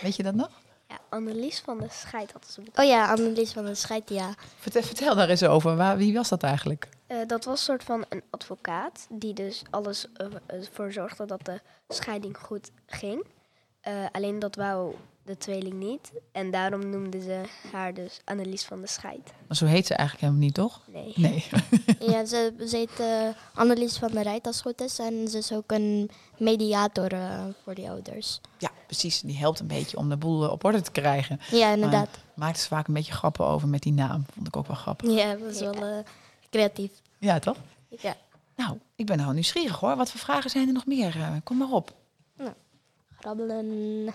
Weet 0.02 0.16
je 0.16 0.24
dat 0.24 0.36
nog? 0.36 0.50
ja, 0.88 1.00
Annelies 1.10 1.60
van 1.60 1.78
de 1.78 1.88
Scheid 1.90 2.32
hadden 2.32 2.52
ze 2.52 2.62
bedacht. 2.62 2.80
Oh 2.80 2.86
ja, 2.86 3.08
Annelies 3.08 3.52
van 3.52 3.66
de 3.66 3.76
Scheid, 3.76 4.10
ja. 4.10 4.34
Vertel, 4.58 4.82
vertel 4.82 5.16
daar 5.16 5.30
eens 5.30 5.44
over. 5.44 5.76
Waar, 5.76 5.98
wie 5.98 6.14
was 6.14 6.30
dat 6.30 6.44
eigenlijk? 6.44 6.90
Eh, 7.08 7.18
dat 7.28 7.46
was 7.46 7.60
een 7.60 7.66
soort 7.66 7.84
van 7.84 8.06
een 8.10 8.24
advocaat 8.30 9.08
die 9.10 9.34
dus 9.34 9.64
alles 9.70 10.08
eh, 10.14 10.28
ervoor 10.46 10.92
zorgde 10.92 11.26
dat 11.26 11.46
de 11.46 11.62
scheiding 11.88 12.38
goed 12.38 12.72
ging. 12.86 13.26
Eh, 13.82 14.06
alleen 14.12 14.40
dat 14.40 14.56
wou 14.56 14.96
de 15.28 15.38
tweeling 15.38 15.74
niet. 15.74 16.12
En 16.32 16.52
daarom 16.52 16.90
noemden 16.90 17.22
ze 17.22 17.42
haar 17.72 17.94
dus 17.94 18.22
Annelies 18.26 18.66
van 18.66 18.82
de 18.82 18.88
Scheid. 18.88 19.34
Maar 19.48 19.58
zo 19.58 19.66
heet 19.66 19.88
ze 19.88 19.94
eigenlijk 19.94 20.28
helemaal 20.28 20.46
niet, 20.46 20.54
toch? 20.54 20.82
Nee. 20.86 21.14
Nee. 21.16 21.46
ja 22.14 22.26
ze, 22.26 22.54
ze 22.68 22.78
heet 22.78 23.00
eh, 23.00 23.28
Annelies 23.54 23.98
van 23.98 24.12
der 24.12 24.24
Rijt 24.24 24.46
als 24.46 24.56
het 24.56 24.66
goed 24.66 24.82
is. 24.82 25.00
En 25.00 25.28
ze 25.28 25.38
is 25.38 25.54
ook 25.54 25.72
een 25.72 26.10
mediator 26.38 27.14
eh, 27.14 27.44
voor 27.64 27.76
die 27.76 27.90
ouders. 27.90 28.42
Ja, 28.58 28.72
precies. 28.86 29.22
Die 29.22 29.38
helpt 29.38 29.60
een 29.60 29.68
beetje 29.68 29.98
om 29.98 30.10
de 30.10 30.18
boel 30.18 30.44
eh, 30.44 30.52
op 30.52 30.64
orde 30.64 30.82
te 30.82 30.92
krijgen. 30.92 31.40
Ja, 31.52 31.74
inderdaad. 31.74 32.10
Maakte 32.34 32.62
ze 32.62 32.68
vaak 32.68 32.88
een 32.88 32.94
beetje 32.94 33.14
grappen 33.14 33.46
over 33.46 33.68
met 33.68 33.82
die 33.82 33.94
naam. 33.94 34.26
Vond 34.34 34.48
ik 34.48 34.58
ook 34.58 34.68
wel 34.68 34.76
grappig. 34.76 35.10
Ja, 35.10 35.32
dat 35.32 35.42
was 35.42 35.60
wel 35.60 35.74
eh, 35.74 35.98
creatief. 36.50 36.92
Ja, 37.18 37.40
toch? 37.40 37.58
Ja. 38.00 38.16
Nou, 38.56 38.78
ik 38.96 39.06
ben 39.06 39.18
nou 39.18 39.34
nieuwsgierig 39.34 39.80
hoor. 39.80 39.96
Wat 39.96 40.12
voor 40.12 40.20
vragen 40.20 40.50
zijn 40.50 40.68
er 40.68 40.74
nog 40.74 40.86
meer? 40.86 41.16
Eh, 41.16 41.32
kom 41.44 41.58
maar 41.58 41.72
op. 41.72 41.94
Grabbelen. 43.20 44.14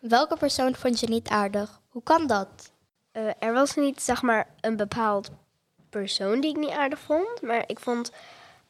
Welke 0.00 0.36
persoon 0.36 0.74
vond 0.74 1.00
je 1.00 1.06
niet 1.08 1.28
aardig? 1.28 1.80
Hoe 1.88 2.02
kan 2.02 2.26
dat? 2.26 2.72
Eh, 3.12 3.30
er 3.38 3.52
was 3.52 3.74
niet, 3.74 4.02
zeg 4.02 4.22
maar, 4.22 4.46
een 4.60 4.76
bepaald 4.76 5.30
persoon 5.90 6.40
die 6.40 6.50
ik 6.50 6.56
niet 6.56 6.70
aardig 6.70 6.98
vond. 6.98 7.42
Maar 7.42 7.64
ik 7.66 7.78
vond... 7.80 8.10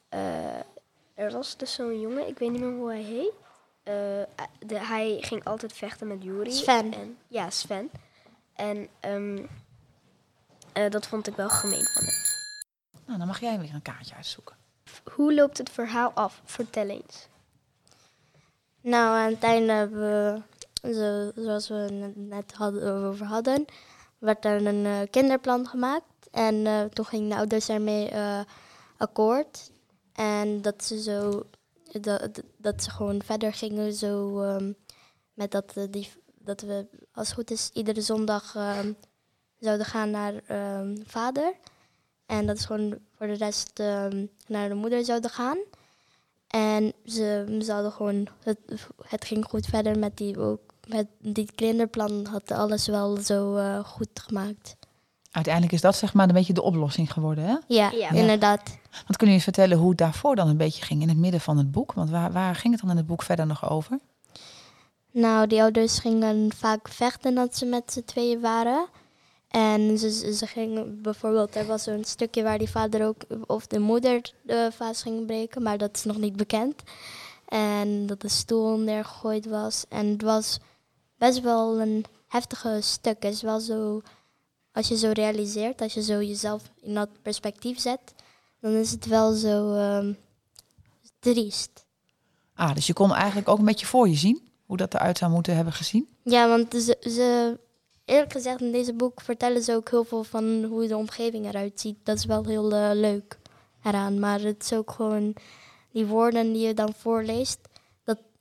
eh, 0.09 0.57
er 1.15 1.31
was 1.33 1.57
dus 1.57 1.73
zo'n 1.73 2.01
jongen, 2.01 2.29
ik 2.29 2.39
weet 2.39 2.51
niet 2.51 2.61
meer 2.61 2.73
hoe 2.77 2.89
hij 2.89 3.03
heet. 3.03 3.33
Eh, 3.83 4.47
de, 4.67 4.79
hij 4.79 5.17
ging 5.21 5.45
altijd 5.45 5.73
vechten 5.73 6.07
met 6.07 6.23
Yuri. 6.23 6.53
Sven. 6.53 6.93
En, 6.95 7.19
ja, 7.29 7.51
Sven. 7.51 7.91
En 8.55 8.89
ehm, 9.01 9.47
eh, 10.73 10.91
dat 10.91 11.07
vond 11.07 11.27
ik 11.27 11.37
wel 11.37 11.49
gemeen 11.49 11.85
van 11.93 12.05
hem. 12.05 12.15
Nou, 13.07 13.19
dan 13.19 13.27
mag 13.27 13.41
jij 13.41 13.59
weer 13.61 13.75
een 13.75 13.83
kaartje 13.83 14.15
uitzoeken. 14.15 14.57
Hoe 15.13 15.35
loopt 15.35 15.59
het 15.59 15.71
verhaal 15.71 16.11
af? 16.15 16.41
Vertel 16.45 16.89
eens. 16.89 17.29
Nou, 18.81 19.19
aan 19.19 19.33
het 19.33 19.43
einde 19.43 19.73
hebben 19.73 20.01
we, 20.01 20.43
zo, 20.83 21.31
zoals 21.35 21.69
we 21.69 21.75
het 21.75 22.17
net 22.17 22.53
hadden, 22.53 22.95
over 23.05 23.27
hadden, 23.27 23.65
werd 24.19 24.45
er 24.45 24.67
een 24.67 24.87
eh, 24.87 25.01
kinderplan 25.11 25.67
gemaakt. 25.67 26.29
En 26.31 26.67
eh, 26.67 26.85
toen 26.85 27.05
gingen 27.05 27.29
de 27.29 27.37
ouders 27.37 27.69
ermee 27.69 28.09
eh, 28.09 28.41
akkoord. 28.97 29.71
En 30.13 30.63
dat 30.63 30.85
ze 30.85 31.03
zo, 31.03 31.47
dat, 32.01 32.43
dat 32.57 32.83
ze 32.83 32.91
gewoon 32.91 33.23
verder 33.23 33.53
gingen 33.53 33.93
zo 33.93 34.41
ehm, 34.43 34.73
met 35.35 35.51
dat, 35.51 35.75
die, 35.91 36.09
dat 36.39 36.61
we, 36.61 36.87
als 37.13 37.27
het 37.27 37.37
goed 37.37 37.51
is, 37.51 37.71
iedere 37.73 38.01
zondag 38.01 38.55
ehm, 38.55 38.93
zouden 39.59 39.87
gaan 39.87 40.11
naar 40.11 40.35
ehm, 40.47 40.97
vader. 41.07 41.53
En 42.27 42.47
dat 42.47 42.57
is 42.57 42.65
gewoon 42.65 42.99
voor 43.17 43.27
de 43.27 43.33
rest 43.33 43.79
naar 44.47 44.69
de 44.69 44.75
moeder 44.75 45.05
zouden 45.05 45.31
gaan. 45.31 45.59
En 46.51 46.93
ze, 47.05 47.59
ze 47.63 47.73
hadden 47.73 47.93
gewoon, 47.93 48.29
het, 48.43 48.59
het 49.03 49.25
ging 49.25 49.45
goed 49.45 49.67
verder 49.67 49.99
met 49.99 50.17
die, 50.17 50.39
ook, 50.39 50.70
met 50.93 51.07
die 51.19 51.49
kinderplan 51.55 52.27
had 52.31 52.51
alles 52.51 52.87
wel 52.87 53.17
zo 53.17 53.57
eh, 53.57 53.79
goed 53.85 54.09
gemaakt. 54.15 54.77
Uiteindelijk 55.31 55.75
is 55.75 55.81
dat 55.81 55.97
zeg 55.97 56.15
maar 56.15 56.29
een 56.29 56.35
beetje 56.35 56.53
de 56.53 56.63
oplossing 56.63 57.13
geworden, 57.13 57.45
hè? 57.45 57.57
Ja, 57.67 57.91
Ja. 57.91 58.11
inderdaad. 58.11 58.79
Want 58.91 59.17
kun 59.17 59.27
je 59.29 59.33
eens 59.35 59.43
vertellen 59.45 59.79
hoe 59.79 59.89
het 59.89 59.99
daarvoor 59.99 60.37
dan 60.37 60.49
een 60.49 60.57
beetje 60.57 60.83
ging 60.85 61.03
in 61.03 61.09
het 61.09 61.19
midden 61.19 61.41
van 61.41 61.59
het 61.59 61.71
boek? 61.71 61.93
Want 61.93 62.11
waar, 62.11 62.33
waar 62.33 62.55
ging 62.55 62.73
het 62.73 62.83
dan 62.83 62.91
in 62.91 62.97
het 62.97 63.07
boek 63.07 63.23
verder 63.23 63.47
nog 63.47 63.71
over? 63.71 63.99
Nou, 65.13 65.47
die 65.47 65.63
ouders 65.63 65.99
gingen 65.99 66.53
vaak 66.57 66.89
vechten 66.89 67.35
dat 67.35 67.57
ze 67.57 67.65
met 67.67 67.93
z'n 67.93 68.03
tweeën 68.05 68.41
waren. 68.41 68.87
En 69.49 69.99
ze, 69.99 70.11
ze 70.11 70.35
ze 70.35 70.47
gingen 70.47 71.03
bijvoorbeeld, 71.03 71.55
er 71.57 71.67
was 71.67 71.83
zo'n 71.83 72.05
stukje 72.05 72.43
waar 72.43 72.59
die 72.59 72.71
vader 72.71 73.07
ook, 73.07 73.23
of 73.47 73.67
de 73.67 73.79
moeder 73.79 74.33
de 74.43 74.71
vaas 74.73 75.03
ging 75.03 75.27
breken, 75.27 75.63
maar 75.63 75.79
dat 75.79 75.97
is 75.97 76.05
nog 76.05 76.17
niet 76.17 76.37
bekend. 76.37 76.83
En 77.49 78.07
dat 78.07 78.21
de 78.21 78.29
stoel 78.29 78.79
neergegooid 78.79 79.47
was. 79.47 79.85
En 79.89 80.07
het 80.07 80.23
was 80.23 80.59
best 81.21 81.41
wel 81.41 81.81
een 81.81 82.05
heftige 82.29 82.79
stuk. 82.81 83.23
Het 83.23 83.33
is 83.33 83.43
wel 83.43 83.61
zo, 83.61 84.03
als 84.73 84.89
je 84.89 84.97
zo 84.97 85.11
realiseert, 85.13 85.81
als 85.81 85.95
je 85.95 86.03
zo 86.03 86.23
jezelf 86.23 86.63
in 86.81 86.95
dat 86.95 87.09
perspectief 87.23 87.81
zet, 87.81 88.01
dan 88.61 88.73
is 88.73 88.91
het 88.91 89.07
wel 89.07 89.33
zo 89.33 89.75
ehm, 89.75 90.13
triest. 91.19 91.85
Ah, 92.55 92.75
dus 92.75 92.87
je 92.87 92.93
kon 92.93 93.15
eigenlijk 93.15 93.49
ook 93.49 93.59
een 93.59 93.65
beetje 93.65 93.87
voor 93.87 94.09
je 94.09 94.17
zien 94.17 94.49
hoe 94.67 94.77
dat 94.77 94.95
eruit 94.95 95.19
zou 95.19 95.31
moeten 95.31 95.55
hebben 95.55 95.73
gezien. 95.73 96.09
Ja, 96.23 96.49
want 96.49 96.75
ze, 96.75 96.97
ze, 97.01 97.59
eerlijk 98.05 98.33
gezegd, 98.33 98.61
in 98.61 98.73
deze 98.73 98.93
boek 98.93 99.21
vertellen 99.21 99.63
ze 99.63 99.75
ook 99.75 99.91
heel 99.91 100.05
veel 100.05 100.25
van 100.25 100.65
hoe 100.65 100.87
de 100.87 100.97
omgeving 100.97 101.47
eruit 101.47 101.81
ziet. 101.81 101.97
Dat 102.03 102.17
is 102.17 102.25
wel 102.25 102.45
heel 102.45 102.73
eh, 102.73 102.91
leuk 102.93 103.39
eraan. 103.83 104.19
Maar 104.19 104.41
het 104.41 104.63
is 104.63 104.73
ook 104.73 104.91
gewoon 104.91 105.35
die 105.93 106.07
woorden 106.07 106.53
die 106.53 106.67
je 106.67 106.75
dan 106.75 106.95
voorleest, 106.97 107.59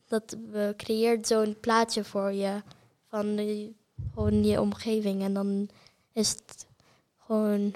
dat, 0.09 0.35
eh, 0.53 0.69
creëert 0.77 1.27
zo'n 1.27 1.55
plaatje 1.59 2.03
voor 2.03 2.31
je 2.31 2.61
van 3.09 3.35
die, 3.35 3.75
gewoon 4.13 4.43
je 4.43 4.61
omgeving. 4.61 5.21
En 5.21 5.33
dan 5.33 5.69
is 6.13 6.29
het 6.29 6.65
gewoon, 7.25 7.73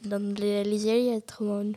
dan 0.00 0.32
realiseer 0.32 1.04
je 1.04 1.12
het 1.12 1.32
gewoon. 1.32 1.76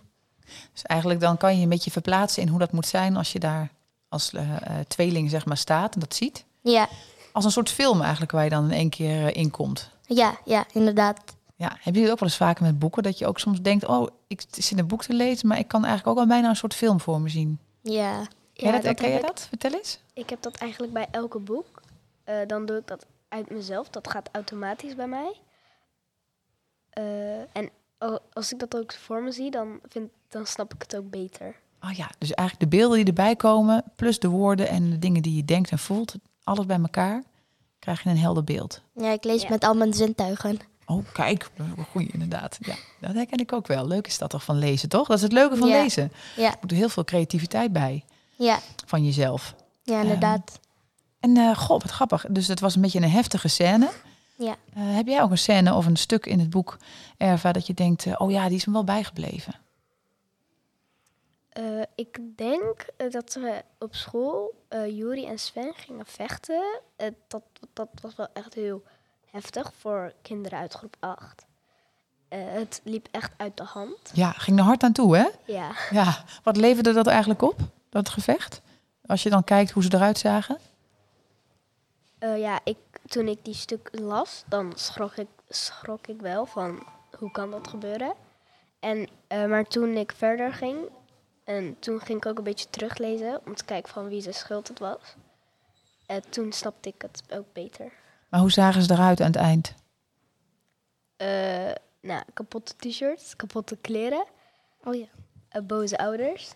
Dus 0.73 0.83
eigenlijk 0.83 1.19
dan 1.19 1.37
kan 1.37 1.57
je 1.57 1.63
een 1.63 1.69
beetje 1.69 1.91
verplaatsen 1.91 2.41
in 2.41 2.47
hoe 2.47 2.59
dat 2.59 2.71
moet 2.71 2.87
zijn 2.87 3.15
als 3.15 3.31
je 3.31 3.39
daar 3.39 3.71
als 4.09 4.33
eh, 4.33 4.55
eh, 4.55 4.85
tweeling 4.87 5.29
zeg 5.29 5.45
maar 5.45 5.57
staat 5.57 5.93
en 5.93 5.99
dat 5.99 6.15
ziet. 6.15 6.45
Ja, 6.61 6.87
Als 7.31 7.45
een 7.45 7.51
soort 7.51 7.69
film 7.69 8.01
eigenlijk 8.01 8.31
waar 8.31 8.43
je 8.43 8.49
dan 8.49 8.65
in 8.65 8.71
één 8.71 8.89
keer 8.89 9.25
eh, 9.25 9.41
in 9.41 9.51
komt. 9.51 9.89
ja, 10.05 10.37
ja, 10.45 10.65
inderdaad. 10.73 11.19
Ja, 11.55 11.77
heb 11.79 11.95
je 11.95 12.01
het 12.01 12.11
ook 12.11 12.19
wel 12.19 12.29
eens 12.29 12.37
vaker 12.37 12.63
met 12.63 12.79
boeken 12.79 13.03
dat 13.03 13.17
je 13.17 13.27
ook 13.27 13.39
soms 13.39 13.61
denkt, 13.61 13.85
oh, 13.85 14.07
ik 14.27 14.43
zit 14.51 14.79
een 14.79 14.87
boek 14.87 15.03
te 15.03 15.13
lezen, 15.13 15.47
maar 15.47 15.59
ik 15.59 15.67
kan 15.67 15.85
eigenlijk 15.85 16.17
ook 16.17 16.23
al 16.23 16.29
bijna 16.29 16.49
een 16.49 16.55
soort 16.55 16.73
film 16.73 16.99
voor 16.99 17.21
me 17.21 17.29
zien. 17.29 17.59
Ja, 17.81 18.27
Ja, 18.59 18.71
dat, 18.71 18.81
dat 18.83 18.95
ken 18.95 19.11
je 19.11 19.21
dat? 19.21 19.45
Vertel 19.49 19.71
eens. 19.73 19.99
Ik 20.13 20.29
heb 20.29 20.41
dat 20.41 20.55
eigenlijk 20.55 20.93
bij 20.93 21.07
elke 21.11 21.39
boek. 21.39 21.81
Eh, 22.23 22.35
dan 22.47 22.65
doe 22.65 22.77
ik 22.77 22.87
dat 22.87 23.05
uit 23.27 23.49
mezelf. 23.49 23.89
Dat 23.89 24.07
gaat 24.09 24.29
automatisch 24.31 24.95
bij 24.95 25.07
mij. 25.07 25.33
Eh, 26.89 27.57
en 27.57 27.69
als 28.33 28.51
ik 28.53 28.59
dat 28.59 28.75
ook 28.77 28.93
voor 28.93 29.23
me 29.23 29.31
zie, 29.31 29.51
dan, 29.51 29.79
vind, 29.89 30.09
dan 30.29 30.45
snap 30.45 30.73
ik 30.73 30.81
het 30.81 30.95
ook 30.95 31.09
beter. 31.09 31.55
Oh 31.83 31.91
ja, 31.91 32.09
dus 32.17 32.31
eigenlijk 32.33 32.71
de 32.71 32.77
beelden 32.77 32.97
die 32.97 33.07
erbij 33.07 33.35
komen, 33.35 33.83
plus 33.95 34.19
de 34.19 34.27
woorden 34.27 34.67
en 34.67 34.89
de 34.89 34.99
dingen 34.99 35.21
die 35.21 35.35
je 35.35 35.45
denkt 35.45 35.71
en 35.71 35.79
voelt, 35.79 36.15
alles 36.43 36.65
bij 36.65 36.79
elkaar, 36.79 37.23
krijg 37.79 38.03
je 38.03 38.09
een 38.09 38.17
helder 38.17 38.43
beeld. 38.43 38.81
ja 38.95 39.11
ik 39.11 39.23
lees 39.23 39.41
Ja. 39.41 39.49
met 39.49 39.63
al 39.63 39.73
mijn 39.73 39.93
zintuigen. 39.93 40.59
Oh, 40.85 41.05
kijk, 41.13 41.49
goed 41.91 42.13
inderdaad. 42.13 42.57
Ja, 42.61 42.75
dat 42.99 43.13
herken 43.13 43.39
ik 43.39 43.53
ook 43.53 43.67
wel. 43.67 43.87
Leuk 43.87 44.07
is 44.07 44.17
dat 44.17 44.29
toch 44.29 44.43
van 44.43 44.57
lezen, 44.57 44.89
toch? 44.89 45.07
Dat 45.07 45.17
is 45.17 45.23
het 45.23 45.31
leuke 45.31 45.55
van 45.55 45.67
Ja. 45.67 45.81
lezen. 45.81 46.11
Ja, 46.35 46.51
Er 46.51 46.57
moet 46.61 46.71
heel 46.71 46.89
veel 46.89 47.03
creativiteit 47.03 47.73
bij 47.73 48.05
ja, 48.45 48.59
van 48.85 49.05
jezelf. 49.05 49.53
ja 49.83 50.01
inderdaad. 50.01 50.59
En 51.19 51.37
uh, 51.37 51.57
goh, 51.57 51.81
wat 51.81 51.91
grappig. 51.91 52.25
Dus 52.29 52.47
het 52.47 52.59
was 52.59 52.75
een 52.75 52.81
beetje 52.81 52.99
een 53.01 53.09
heftige 53.09 53.47
scène. 53.47 53.89
Ja. 54.35 54.55
Eh, 54.73 54.95
heb 54.95 55.07
jij 55.07 55.21
ook 55.21 55.31
een 55.31 55.37
scène 55.37 55.73
of 55.73 55.85
een 55.85 55.95
stuk 55.97 56.25
in 56.25 56.39
het 56.39 56.49
boek, 56.49 56.77
Erva, 57.17 57.51
dat 57.51 57.67
je 57.67 57.73
denkt, 57.73 58.05
eh, 58.05 58.13
oh 58.17 58.31
ja, 58.31 58.47
die 58.47 58.57
is 58.57 58.65
me 58.65 58.73
wel 58.73 58.83
bijgebleven? 58.83 59.53
Eh, 61.49 61.63
ik 61.95 62.19
denk 62.35 62.85
eh, 62.97 63.11
dat 63.11 63.33
we 63.33 63.63
op 63.79 63.95
school, 63.95 64.63
eh 64.67 64.97
Juri 64.97 65.25
en 65.25 65.39
Sven 65.39 65.73
gingen 65.75 66.05
vechten. 66.05 66.79
Eh, 66.95 67.07
dat, 67.27 67.43
dat 67.73 67.87
was 68.01 68.15
wel 68.15 68.27
echt 68.33 68.53
heel 68.53 68.83
heftig 69.31 69.71
voor 69.79 70.13
kinderen 70.21 70.59
uit 70.59 70.73
groep 70.73 70.95
8. 70.99 71.45
Eh, 72.27 72.39
het 72.41 72.81
liep 72.83 73.07
echt 73.11 73.31
uit 73.37 73.57
de 73.57 73.63
hand. 73.63 73.97
Ja, 74.13 74.31
ging 74.31 74.57
er 74.57 74.63
hard 74.63 74.83
aan 74.83 74.91
toe, 74.91 75.17
hè? 75.17 75.27
Ja. 75.45 75.71
Ja, 75.89 76.23
wat 76.43 76.57
leverde 76.57 76.93
dat 76.93 77.07
eigenlijk 77.07 77.41
op, 77.41 77.59
dat 77.89 78.09
gevecht? 78.09 78.61
Als 79.05 79.23
je 79.23 79.29
dan 79.29 79.43
kijkt 79.43 79.71
hoe 79.71 79.83
ze 79.83 79.93
eruit 79.93 80.17
zagen? 80.17 80.57
Eh, 82.19 82.39
ja, 82.39 82.59
ik, 82.63 82.77
toen 83.05 83.27
ik 83.27 83.45
die 83.45 83.53
stuk 83.53 83.89
las, 83.91 84.43
dan 84.47 84.73
schrok 84.75 85.15
ik, 85.15 85.27
schrok 85.49 86.07
ik 86.07 86.21
wel 86.21 86.45
van 86.45 86.87
hoe 87.17 87.31
kan 87.31 87.51
dat 87.51 87.67
gebeuren. 87.67 88.13
En, 88.79 89.07
eh, 89.27 89.45
maar 89.45 89.63
toen 89.67 89.95
ik 89.97 90.11
verder 90.11 90.53
ging, 90.53 90.77
en 91.43 91.79
toen 91.79 91.99
ging 91.99 92.17
ik 92.17 92.25
ook 92.25 92.37
een 92.37 92.43
beetje 92.43 92.69
teruglezen 92.69 93.41
om 93.45 93.55
te 93.55 93.65
kijken 93.65 93.91
van 93.93 94.07
wie 94.07 94.21
zijn 94.21 94.33
schuld 94.35 94.67
het 94.67 94.79
was. 94.79 95.15
En 96.05 96.29
toen 96.29 96.51
snapte 96.51 96.89
ik 96.89 97.01
het 97.01 97.23
ook 97.33 97.53
beter. 97.53 97.91
Maar 98.29 98.39
hoe 98.39 98.51
zagen 98.51 98.81
ze 98.81 98.91
eruit 98.91 99.19
aan 99.21 99.27
het 99.27 99.35
eind? 99.35 99.73
Eh, 101.17 101.71
nou, 102.01 102.23
kapotte 102.33 102.75
t-shirts, 102.75 103.35
kapotte 103.35 103.77
kleren, 103.77 104.25
Oh 104.83 104.95
ja. 104.95 105.61
boze 105.61 105.97
ouders. 105.97 106.53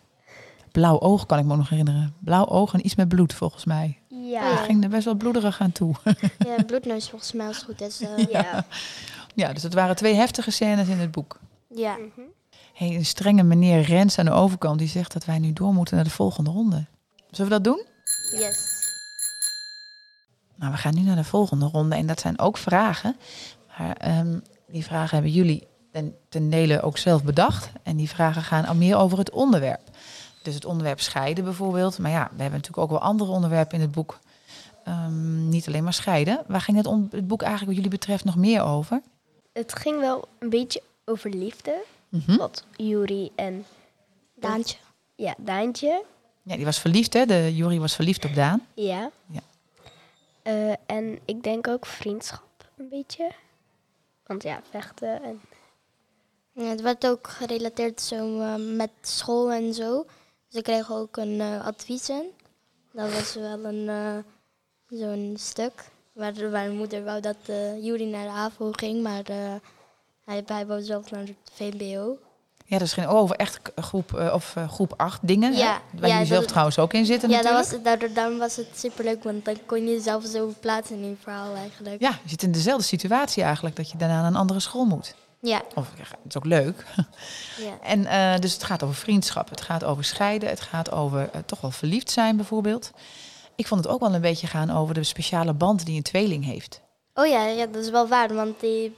Blauw 0.73 0.99
oog 0.99 1.25
kan 1.25 1.39
ik 1.39 1.45
me 1.45 1.51
ook 1.51 1.57
nog 1.57 1.69
herinneren. 1.69 2.15
Blauw 2.19 2.45
oog 2.45 2.73
en 2.73 2.85
iets 2.85 2.95
met 2.95 3.07
bloed 3.07 3.33
volgens 3.33 3.65
mij. 3.65 3.97
Ja, 4.09 4.49
Het 4.51 4.59
ging 4.59 4.83
er 4.83 4.89
best 4.89 5.05
wel 5.05 5.15
bloederig 5.15 5.59
aan 5.61 5.71
toe. 5.71 5.95
Ja, 6.47 6.63
bloedneus 6.65 7.09
volgens 7.09 7.31
mij 7.33 7.47
als 7.47 7.55
het 7.55 7.65
goed 7.65 7.81
is. 7.81 8.01
eh, 8.01 8.25
ja. 8.41 8.65
Ja, 9.35 9.53
dus 9.53 9.63
het 9.63 9.73
waren 9.73 9.95
twee 9.95 10.13
heftige 10.13 10.51
scènes 10.51 10.87
in 10.87 10.97
het 10.97 11.11
boek. 11.11 11.39
ja. 11.75 11.95
Mhm. 11.97 12.25
Hey, 12.73 12.95
een 12.95 13.05
strenge 13.05 13.43
meneer 13.43 13.81
Rens 13.81 14.17
aan 14.19 14.25
de 14.25 14.31
overkant 14.31 14.79
die 14.79 14.87
zegt 14.87 15.13
dat 15.13 15.25
wij 15.25 15.39
nu 15.39 15.53
door 15.53 15.73
moeten 15.73 15.95
naar 15.95 16.03
de 16.03 16.09
volgende 16.09 16.49
ronde. 16.49 16.85
Zullen 17.31 17.51
we 17.51 17.57
dat 17.61 17.63
doen? 17.63 17.85
Yes. 18.39 18.81
Nou, 20.55 20.71
we 20.71 20.77
gaan 20.77 20.95
nu 20.95 21.01
naar 21.01 21.15
de 21.15 21.23
volgende 21.23 21.65
ronde 21.65 21.95
en 21.95 22.07
dat 22.07 22.19
zijn 22.19 22.39
ook 22.39 22.57
vragen. 22.57 23.15
Maar 23.77 23.95
ehm, 23.97 24.39
die 24.67 24.83
vragen 24.83 25.09
hebben 25.15 25.31
jullie 25.31 25.67
ten, 25.91 26.15
ten 26.29 26.49
dele 26.49 26.81
ook 26.81 26.97
zelf 26.97 27.23
bedacht. 27.23 27.69
En 27.83 27.95
die 27.97 28.09
vragen 28.09 28.41
gaan 28.41 28.65
al 28.65 28.75
meer 28.75 28.97
over 28.97 29.17
het 29.17 29.31
onderwerp. 29.31 29.81
Dus 30.43 30.53
het 30.53 30.65
onderwerp 30.65 30.99
scheiden 30.99 31.43
bijvoorbeeld. 31.43 31.97
Maar 31.99 32.11
ja, 32.11 32.23
we 32.35 32.41
hebben 32.41 32.59
natuurlijk 32.59 32.77
ook 32.77 32.89
wel 32.89 32.99
andere 33.09 33.31
onderwerpen 33.31 33.75
in 33.75 33.81
het 33.81 33.91
boek. 33.91 34.19
Ehm, 34.83 35.49
niet 35.49 35.67
alleen 35.67 35.83
maar 35.83 35.93
scheiden. 35.93 36.43
Waar 36.47 36.61
ging 36.61 36.77
het, 36.77 36.85
on- 36.85 37.07
het 37.11 37.27
boek 37.27 37.41
eigenlijk 37.41 37.71
wat 37.75 37.83
jullie 37.83 37.99
betreft 37.99 38.23
nog 38.23 38.35
meer 38.35 38.61
over? 38.63 39.01
Het 39.53 39.75
ging 39.75 39.99
wel 39.99 40.27
een 40.39 40.49
beetje 40.49 40.81
over 41.05 41.29
liefde. 41.29 41.83
Mhm. 42.09 42.37
Wat 42.37 42.65
Juri 42.77 43.31
en 43.35 43.65
Daantje. 44.35 44.77
ja, 45.15 45.33
Daantje. 45.37 46.03
Ja, 46.41 46.55
die 46.55 46.65
was 46.65 46.79
verliefd 46.79 47.13
hè? 47.13 47.25
De 47.25 47.55
jury 47.55 47.79
was 47.79 47.95
verliefd 47.95 48.25
op 48.25 48.33
Daan. 48.35 48.65
Ja. 48.73 49.09
Ja. 49.27 49.39
Eh, 50.41 50.73
en 50.85 51.19
ik 51.25 51.43
denk 51.43 51.67
ook 51.67 51.85
vriendschap 51.85 52.69
een 52.77 52.89
beetje. 52.89 53.31
Want 54.25 54.43
ja, 54.43 54.61
vechten 54.69 55.23
en 55.23 55.41
Ja, 56.51 56.63
het 56.63 56.81
werd 56.81 57.07
ook 57.07 57.27
gerelateerd 57.27 58.01
zo 58.01 58.39
eh, 58.39 58.53
met 58.75 58.89
school 59.01 59.51
en 59.51 59.73
zo. 59.73 60.05
Ze 60.53 60.61
kregen 60.61 60.95
ook 60.95 61.17
een 61.17 61.41
eh, 61.41 61.65
advies 61.65 62.09
in. 62.09 62.25
Dat 62.91 63.13
was 63.13 63.33
wel 63.33 63.65
een 63.65 63.89
eh, 63.89 64.99
zo'n 64.99 65.35
stuk. 65.39 65.91
Waar 66.13 66.33
waar 66.33 66.49
mijn 66.49 66.75
moeder 66.75 67.03
wou 67.03 67.21
dat 67.21 67.35
uh, 67.49 67.83
Jury 67.83 68.09
naar 68.09 68.23
de 68.23 68.29
HAVO 68.29 68.71
ging, 68.71 69.03
maar 69.03 69.23
eh, 69.23 69.35
hij, 70.25 70.43
hij 70.45 70.65
wou 70.65 70.81
zelf 70.81 71.11
naar 71.11 71.21
het 71.21 71.51
VMBO. 71.53 72.17
Ja, 72.65 72.77
dat 72.77 72.87
is 72.87 72.93
geen 72.93 73.07
over 73.07 73.35
echt 73.35 73.59
groep, 73.75 74.29
of 74.33 74.55
groep 74.69 74.93
8 74.97 75.19
dingen. 75.27 75.53
Ja, 75.53 75.81
hè? 75.91 75.99
Waar 75.99 76.09
ja, 76.09 76.13
jullie 76.13 76.27
zelf 76.27 76.39
dat- 76.39 76.49
trouwens 76.49 76.79
ook 76.79 76.93
in 76.93 77.05
zitten 77.05 77.29
Ja, 77.29 77.41
dat 77.41 77.53
was, 77.53 77.81
daardoor, 77.83 78.13
daarom 78.13 78.37
was 78.37 78.55
het 78.55 78.67
superleuk, 78.75 79.23
want 79.23 79.45
dan 79.45 79.57
kon 79.65 79.85
je 79.85 79.91
jezelf 79.93 80.25
zo 80.25 80.53
plaatsen 80.59 80.95
in 80.95 81.09
je 81.09 81.15
verhaal 81.21 81.55
eigenlijk. 81.55 82.01
Ja, 82.01 82.09
je 82.23 82.29
zit 82.29 82.43
in 82.43 82.51
dezelfde 82.51 82.85
situatie 82.85 83.43
eigenlijk, 83.43 83.75
dat 83.75 83.91
je 83.91 83.97
daarna 83.97 84.21
naar 84.21 84.31
een 84.31 84.35
andere 84.35 84.59
school 84.59 84.85
moet. 84.85 85.15
Ja, 85.45 85.61
Of 85.75 85.87
het 85.97 86.17
is 86.27 86.37
ook 86.37 86.45
leuk. 86.45 86.85
ja. 87.67 87.79
En 87.81 88.05
eh, 88.05 88.39
dus 88.39 88.53
het 88.53 88.63
gaat 88.63 88.83
over 88.83 88.95
vriendschap, 88.95 89.49
het 89.49 89.61
gaat 89.61 89.83
over 89.83 90.03
scheiden, 90.03 90.49
het 90.49 90.61
gaat 90.61 90.91
over 90.91 91.29
eh, 91.31 91.41
toch 91.45 91.61
wel 91.61 91.71
verliefd 91.71 92.11
zijn 92.11 92.35
bijvoorbeeld. 92.35 92.91
Ik 93.55 93.67
vond 93.67 93.83
het 93.83 93.93
ook 93.93 93.99
wel 93.99 94.13
een 94.13 94.21
beetje 94.21 94.47
gaan 94.47 94.71
over 94.71 94.93
de 94.93 95.03
speciale 95.03 95.53
band 95.53 95.85
die 95.85 95.97
een 95.97 96.03
tweeling 96.03 96.45
heeft. 96.45 96.81
Oh 97.13 97.27
ja, 97.27 97.45
ja, 97.45 97.65
dat 97.65 97.83
is 97.83 97.89
wel 97.89 98.07
waar, 98.07 98.33
want 98.33 98.59
die, 98.59 98.95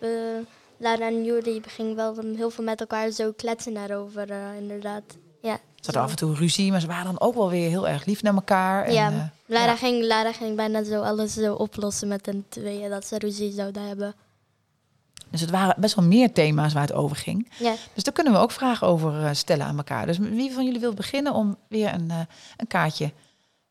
Lara 0.77 1.07
en 1.07 1.23
Jury 1.23 1.61
gingen 1.67 1.95
wel 1.95 2.15
heel 2.35 2.49
veel 2.49 2.63
met 2.63 2.79
elkaar 2.79 3.11
zo 3.11 3.31
kletsen 3.31 3.73
daarover, 3.73 4.31
eh, 4.31 4.57
inderdaad. 4.57 5.03
Ja, 5.41 5.55
Ze 5.55 5.85
hadden 5.85 6.03
af 6.03 6.09
en 6.09 6.15
toe 6.15 6.35
ruzie, 6.35 6.71
maar 6.71 6.81
ze 6.81 6.87
waren 6.87 7.05
dan 7.05 7.19
ook 7.19 7.35
wel 7.35 7.49
weer 7.49 7.69
heel 7.69 7.87
erg 7.87 8.05
lief 8.05 8.21
naar 8.21 8.33
elkaar. 8.33 8.85
En, 8.85 8.93
ja, 8.93 9.33
Lara, 9.45 9.65
ja. 9.65 9.75
Ging, 9.75 10.03
Lara 10.03 10.33
ging 10.33 10.55
bijna 10.55 10.83
zo 10.83 11.01
alles 11.01 11.33
zo 11.33 11.53
oplossen 11.53 12.07
met 12.07 12.27
een 12.27 12.45
tweeën, 12.49 12.89
dat 12.89 13.05
ze 13.05 13.17
ruzie 13.17 13.51
zouden 13.51 13.87
hebben. 13.87 14.15
Dus 15.29 15.41
het 15.41 15.49
waren 15.49 15.81
best 15.81 15.95
wel 15.95 16.05
meer 16.05 16.31
thema's 16.31 16.73
waar 16.73 16.81
het 16.81 16.93
over 16.93 17.15
ging. 17.15 17.51
Ja, 17.59 17.75
Dus 17.93 18.03
daar 18.03 18.13
kunnen 18.13 18.33
we 18.33 18.39
ook 18.39 18.51
vragen 18.51 18.87
over 18.87 19.23
eh, 19.23 19.33
stellen 19.33 19.65
aan 19.65 19.77
elkaar. 19.77 20.05
Dus 20.05 20.17
wie 20.17 20.51
van 20.51 20.65
jullie 20.65 20.79
wil 20.79 20.93
beginnen 20.93 21.33
om 21.33 21.57
weer 21.67 21.93
een, 21.93 22.11
eh, 22.11 22.19
een 22.57 22.67
kaartje 22.67 23.11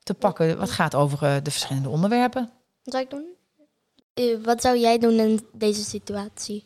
te 0.03 0.15
pakken 0.15 0.59
wat 0.59 0.71
gaat 0.71 0.95
over 0.95 1.23
eh, 1.23 1.37
de 1.43 1.51
verschillende 1.51 1.89
onderwerpen? 1.89 2.51
wat 2.85 2.95
zou 2.95 3.05
ik 3.05 3.11
doen? 3.11 3.33
Wat 4.43 4.61
zou 4.61 4.79
jij 4.79 4.99
doen 4.99 5.19
in 5.19 5.47
deze 5.53 5.85
situatie? 5.85 6.65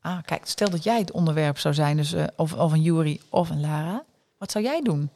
Ah, 0.00 0.22
kijk, 0.22 0.46
stel 0.46 0.70
dat 0.70 0.84
jij 0.84 0.98
het 0.98 1.10
onderwerp 1.10 1.58
zou 1.58 1.74
zijn, 1.74 1.96
dus 1.96 2.14
of, 2.36 2.52
of 2.54 2.72
een 2.72 2.82
Jury 2.82 3.20
of 3.28 3.50
een 3.50 3.60
Lara. 3.60 4.04
Wat 4.38 4.50
zou 4.50 4.64
jij 4.64 4.82
doen? 4.82 5.10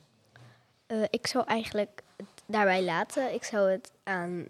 Ik 1.10 1.26
zou 1.26 1.44
eigenlijk 1.46 2.02
het 2.16 2.26
daarbij 2.46 2.82
laten. 2.82 3.34
Ik 3.34 3.44
zou 3.44 3.70
het 3.70 3.92
aan 4.04 4.46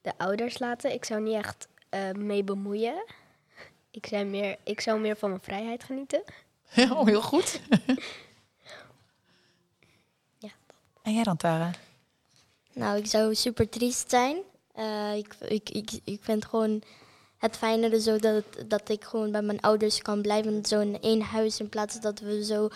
de 0.00 0.12
ouders 0.16 0.58
laten. 0.58 0.92
Ik 0.92 1.04
zou 1.04 1.20
niet 1.22 1.34
echt 1.34 1.68
mee 2.16 2.44
bemoeien. 2.44 3.04
Ik 3.94 4.06
zou, 4.06 4.24
meer, 4.24 4.56
ik 4.62 4.80
zou 4.80 5.00
meer 5.00 5.16
van 5.16 5.28
mijn 5.28 5.40
vrijheid 5.42 5.84
genieten. 5.84 6.22
Oh, 6.92 7.06
heel 7.06 7.22
goed. 7.22 7.60
Ja. 10.38 10.50
En 11.02 11.14
jij 11.14 11.22
dan, 11.22 11.36
Tara? 11.36 11.70
Nou, 12.72 12.98
ik 12.98 13.06
zou 13.06 13.34
super 13.34 13.68
triest 13.68 14.10
zijn. 14.10 14.36
Eh, 14.74 15.16
ik, 15.16 15.34
ik, 15.40 15.70
ik, 15.70 15.90
ik 16.04 16.18
vind 16.24 16.44
gewoon 16.44 16.82
het 17.38 17.56
fijnere 17.56 18.00
zo 18.00 18.18
dat, 18.18 18.44
dat 18.66 18.88
ik 18.88 19.04
gewoon 19.04 19.30
bij 19.30 19.42
mijn 19.42 19.60
ouders 19.60 20.02
kan 20.02 20.22
blijven. 20.22 20.64
Zo 20.64 20.80
in 20.80 21.00
één 21.00 21.20
huis 21.20 21.60
in 21.60 21.68
plaats 21.68 22.00
dat 22.00 22.18
we 22.20 22.44
zo 22.44 22.68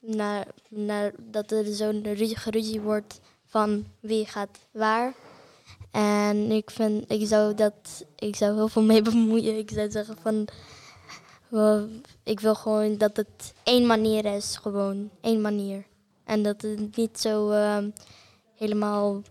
naar, 0.00 0.46
naar 0.68 1.12
dat 1.18 1.50
er 1.50 1.64
zo'n 1.64 2.02
ru- 2.14 2.34
geruzie 2.34 2.80
wordt 2.80 3.20
van 3.46 3.86
wie 4.00 4.26
gaat 4.26 4.58
waar. 4.70 5.14
En 5.90 6.50
ik 6.50 6.70
vind, 6.70 7.10
ik 7.12 7.26
zou 7.26 7.54
dat, 7.54 8.04
ik 8.16 8.36
zou 8.36 8.54
heel 8.54 8.68
veel 8.68 8.82
mee 8.82 9.02
bemoeien. 9.12 9.58
Ik 9.58 9.70
zou 9.70 9.90
zeggen 9.90 10.16
van, 10.22 10.48
ik 12.22 12.40
wil 12.40 12.54
gewoon 12.54 12.96
dat 12.98 13.16
het 13.16 13.54
één 13.62 13.86
manier 13.86 14.24
is, 14.24 14.56
gewoon 14.56 15.10
één 15.20 15.40
manier. 15.40 15.84
En 16.24 16.42
dat 16.42 16.62
het 16.62 16.96
niet 16.96 17.20
zo 17.20 17.50
ehm, 17.50 17.90
helemaal 18.54 19.22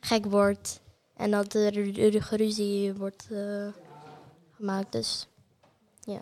gek 0.00 0.24
wordt 0.26 0.80
en 1.16 1.30
dat 1.30 1.54
er 1.54 1.72
ru- 1.72 2.08
ru- 2.08 2.20
geruzie 2.20 2.94
wordt 2.94 3.26
eh, 3.30 3.66
gemaakt. 4.56 4.92
Dus 4.92 5.26
ja. 6.00 6.20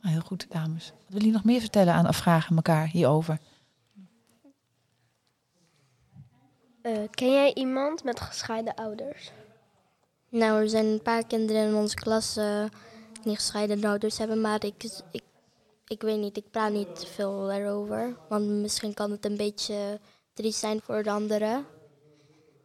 Nou, 0.00 0.12
heel 0.14 0.26
goed, 0.26 0.46
dames. 0.50 0.92
Wat 1.06 1.18
wil 1.18 1.26
je 1.26 1.32
nog 1.32 1.44
meer 1.44 1.60
vertellen 1.60 1.94
aan 1.94 2.14
vragen 2.14 2.56
elkaar 2.56 2.86
hierover? 2.86 3.38
Ken 7.10 7.32
jij 7.32 7.54
iemand 7.54 8.04
met 8.04 8.20
gescheiden 8.20 8.74
ouders? 8.74 9.30
Nou, 10.28 10.60
er 10.62 10.68
zijn 10.68 10.86
een 10.86 11.02
paar 11.02 11.26
kinderen 11.26 11.68
in 11.68 11.74
onze 11.74 11.94
klas 11.94 12.36
eh, 12.36 12.64
die 13.22 13.34
gescheiden 13.34 13.84
ouders 13.84 14.18
hebben, 14.18 14.40
maar 14.40 14.64
ik, 14.64 14.84
ik, 15.10 15.22
ik 15.86 16.02
weet 16.02 16.18
niet, 16.18 16.36
ik 16.36 16.50
praat 16.50 16.72
niet 16.72 17.06
veel 17.14 17.52
erover. 17.52 18.16
Want 18.28 18.48
misschien 18.48 18.94
kan 18.94 19.10
het 19.10 19.24
een 19.24 19.36
beetje 19.36 20.00
triest 20.32 20.58
zijn 20.58 20.80
voor 20.80 21.02
de 21.02 21.10
anderen. 21.10 21.66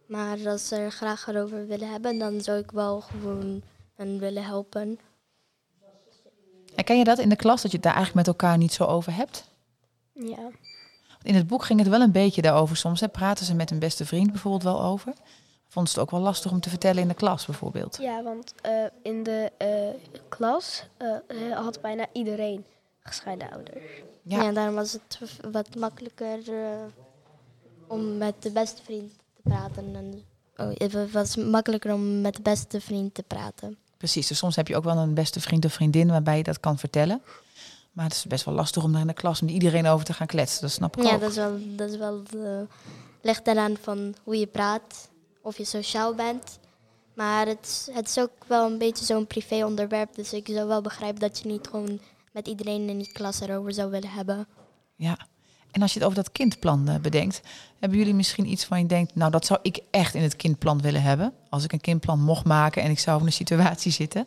Maar 0.06 0.48
als 0.48 0.68
ze 0.68 0.76
er 0.76 0.90
graag 0.90 1.26
erover 1.26 1.66
willen 1.66 1.90
hebben, 1.90 2.18
dan 2.18 2.40
zou 2.40 2.58
ik 2.58 2.70
wel 2.70 3.00
gewoon 3.00 3.62
hen 3.94 4.18
willen 4.18 4.44
helpen. 4.44 4.98
En 6.74 6.84
ken 6.84 6.98
je 6.98 7.04
dat 7.04 7.18
in 7.18 7.28
de 7.28 7.36
klas, 7.36 7.62
dat 7.62 7.70
je 7.70 7.76
het 7.76 7.86
daar 7.86 7.94
eigenlijk 7.94 8.26
met 8.26 8.36
elkaar 8.36 8.58
niet 8.58 8.72
zo 8.72 8.84
over 8.84 9.14
hebt? 9.14 9.44
Ja. 10.12 10.50
In 11.24 11.34
het 11.34 11.46
boek 11.46 11.64
ging 11.64 11.78
het 11.78 11.88
wel 11.88 12.00
een 12.00 12.12
beetje 12.12 12.42
daarover 12.42 12.76
soms. 12.76 13.00
Hè. 13.00 13.08
Praten 13.08 13.46
ze 13.46 13.54
met 13.54 13.70
een 13.70 13.78
beste 13.78 14.06
vriend 14.06 14.30
bijvoorbeeld 14.30 14.62
wel 14.62 14.82
over? 14.82 15.12
Vond 15.68 15.88
ze 15.88 15.94
het 15.94 16.02
ook 16.02 16.10
wel 16.10 16.20
lastig 16.20 16.50
om 16.50 16.60
te 16.60 16.68
vertellen 16.68 17.02
in 17.02 17.08
de 17.08 17.14
klas 17.14 17.46
bijvoorbeeld? 17.46 17.98
Ja, 18.00 18.22
want 18.22 18.54
eh, 18.62 18.84
in 19.02 19.22
de 19.22 19.52
eh, 19.56 19.68
klas 20.28 20.86
eh, 20.96 21.08
had 21.54 21.80
bijna 21.80 22.06
iedereen 22.12 22.64
gescheiden 23.00 23.50
ouders. 23.50 23.84
Ja. 24.22 24.42
Ja, 24.42 24.52
daarom 24.52 24.74
was 24.74 24.92
het 24.92 25.18
wat 25.50 25.74
makkelijker 25.74 26.38
eh, 26.48 26.84
om 27.86 28.16
met 28.16 28.34
de 28.42 28.50
beste 28.50 28.82
vriend 28.82 29.12
te 29.34 29.42
praten. 29.42 29.94
En, 29.94 30.22
oh, 30.56 30.74
het 30.74 31.12
was 31.12 31.36
makkelijker 31.36 31.92
om 31.92 32.20
met 32.20 32.36
de 32.36 32.42
beste 32.42 32.80
vriend 32.80 33.14
te 33.14 33.22
praten. 33.22 33.76
Precies, 33.96 34.26
dus 34.26 34.38
soms 34.38 34.56
heb 34.56 34.68
je 34.68 34.76
ook 34.76 34.84
wel 34.84 34.96
een 34.96 35.14
beste 35.14 35.40
vriend 35.40 35.64
of 35.64 35.72
vriendin 35.72 36.08
waarbij 36.08 36.36
je 36.36 36.42
dat 36.42 36.60
kan 36.60 36.78
vertellen. 36.78 37.22
Maar 37.94 38.04
het 38.04 38.14
is 38.14 38.24
best 38.24 38.44
wel 38.44 38.54
lastig 38.54 38.82
om 38.84 38.92
daar 38.92 39.00
in 39.00 39.06
de 39.06 39.12
klas 39.12 39.40
met 39.40 39.50
iedereen 39.50 39.86
over 39.86 40.04
te 40.04 40.12
gaan 40.12 40.26
kletsen. 40.26 40.60
Dat 40.60 40.70
snap 40.70 40.96
ik 40.96 41.04
Ja, 41.04 41.14
ook. 41.14 41.20
dat 41.20 41.30
is 41.30 41.36
wel, 41.36 41.58
dat 41.66 41.90
is 41.90 41.96
wel 41.96 42.22
eh, 42.34 42.60
ligt 43.22 43.46
eraan 43.46 43.76
van 43.82 44.14
hoe 44.22 44.38
je 44.38 44.46
praat, 44.46 45.08
of 45.42 45.56
je 45.58 45.64
sociaal 45.64 46.14
bent. 46.14 46.58
Maar 47.14 47.46
het, 47.46 47.58
is- 47.62 47.88
het 47.94 48.08
is 48.08 48.18
ook 48.18 48.30
wel 48.46 48.70
een 48.70 48.78
beetje 48.78 49.04
zo'n 49.04 49.26
privé 49.26 49.64
onderwerp. 49.64 50.14
Dus 50.14 50.32
ik 50.32 50.46
zou 50.50 50.66
wel 50.68 50.80
begrijpen 50.80 51.20
dat 51.20 51.38
je 51.38 51.48
niet 51.48 51.68
gewoon 51.70 52.00
met 52.32 52.48
iedereen 52.48 52.88
in 52.88 52.98
die 52.98 53.12
klas 53.12 53.40
erover 53.40 53.72
zou 53.72 53.90
willen 53.90 54.10
hebben. 54.10 54.46
Ja. 54.96 55.18
En 55.70 55.82
als 55.82 55.92
je 55.92 55.98
het 55.98 56.08
over 56.08 56.22
dat 56.22 56.32
kindplan 56.32 56.88
eh, 56.88 56.96
bedenkt, 57.00 57.40
hebben 57.78 57.98
jullie 57.98 58.14
misschien 58.14 58.50
iets 58.50 58.64
van 58.64 58.78
je 58.78 58.86
denkt, 58.86 59.14
nou 59.14 59.30
dat 59.30 59.46
zou 59.46 59.58
ik 59.62 59.80
echt 59.90 60.14
in 60.14 60.22
het 60.22 60.36
kindplan 60.36 60.80
willen 60.80 61.02
hebben. 61.02 61.32
Als 61.48 61.64
ik 61.64 61.72
een 61.72 61.80
kindplan 61.80 62.20
mocht 62.20 62.44
maken 62.44 62.82
en 62.82 62.90
ik 62.90 62.98
zou 62.98 63.20
in 63.20 63.26
een 63.26 63.32
situatie 63.32 63.92
zitten. 63.92 64.26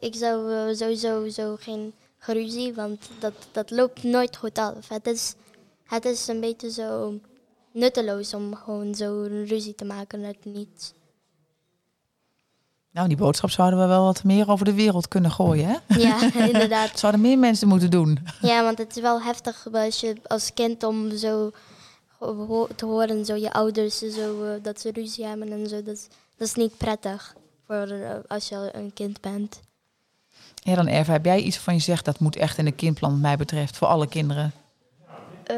Nou, 0.00 0.12
ik 0.12 0.18
zou 0.18 0.52
eh, 0.54 0.76
sowieso 0.76 1.28
zo 1.28 1.56
geen 1.60 1.92
geruzie, 2.18 2.74
want 2.74 3.08
dat, 3.18 3.32
dat 3.52 3.70
loopt 3.70 4.02
nooit 4.02 4.36
goed 4.36 4.58
af. 4.58 4.88
Het 4.88 5.06
is, 5.06 5.34
het 5.84 6.04
is 6.04 6.28
een 6.28 6.40
beetje 6.40 6.70
zo 6.70 7.18
nutteloos 7.72 8.34
om 8.34 8.54
gewoon 8.54 8.94
zo 8.94 9.22
een 9.22 9.46
ruzie 9.46 9.74
te 9.74 9.84
maken 9.84 10.24
uit 10.24 10.44
niets. 10.44 10.92
Nou, 12.90 13.08
die 13.08 13.16
boodschap 13.16 13.50
zouden 13.50 13.78
we 13.80 13.86
wel 13.86 14.04
wat 14.04 14.24
meer 14.24 14.50
over 14.50 14.64
de 14.64 14.74
wereld 14.74 15.08
kunnen 15.08 15.30
gooien. 15.30 15.66
Hè? 15.68 15.98
Ja, 15.98 16.32
inderdaad. 16.52 16.98
Zouden 16.98 17.20
meer 17.20 17.38
mensen 17.38 17.68
moeten 17.68 17.90
doen. 17.90 18.18
Ja, 18.40 18.62
want 18.62 18.78
het 18.78 18.96
is 18.96 19.02
wel 19.02 19.22
heftig 19.22 19.66
als 19.72 20.00
je 20.00 20.16
als 20.26 20.54
kind 20.54 20.82
om 20.84 21.16
zo 21.16 21.50
te 22.76 22.84
horen, 22.86 23.24
zo 23.24 23.34
je 23.34 23.52
ouders 23.52 23.98
zo, 23.98 24.42
eh, 24.44 24.62
dat 24.62 24.80
ze 24.80 24.90
ruzie 24.92 25.24
hebben 25.26 25.52
en 25.52 25.68
zo. 25.68 25.82
Dat, 25.82 25.94
is- 25.94 26.08
dat 26.36 26.48
is 26.48 26.54
niet 26.54 26.76
prettig 26.76 27.34
voor 27.66 27.86
eh, 27.86 28.14
als 28.28 28.48
je 28.48 28.70
een 28.72 28.92
kind 28.94 29.20
bent. 29.20 29.60
Ja, 30.66 30.74
dan 30.74 30.88
Erva, 30.88 31.12
heb 31.12 31.24
jij 31.24 31.40
iets 31.40 31.56
van 31.56 31.74
je 31.74 31.80
zegt, 31.80 32.04
dat 32.04 32.20
moet 32.20 32.36
echt 32.36 32.58
in 32.58 32.66
een 32.66 32.74
kindplan 32.74 33.10
wat 33.10 33.20
mij 33.20 33.36
betreft, 33.36 33.76
voor 33.76 33.88
alle 33.88 34.08
kinderen. 34.08 34.52
Eh, 35.44 35.56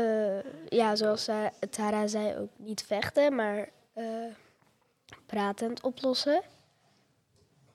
ja, 0.68 0.96
zoals 0.96 1.28
uh, 1.28 1.36
Tara 1.70 2.06
zei, 2.06 2.36
ook 2.36 2.50
niet 2.56 2.84
vechten, 2.86 3.34
maar 3.34 3.68
eh, 3.92 4.04
pratend 5.26 5.80
oplossen. 5.80 6.42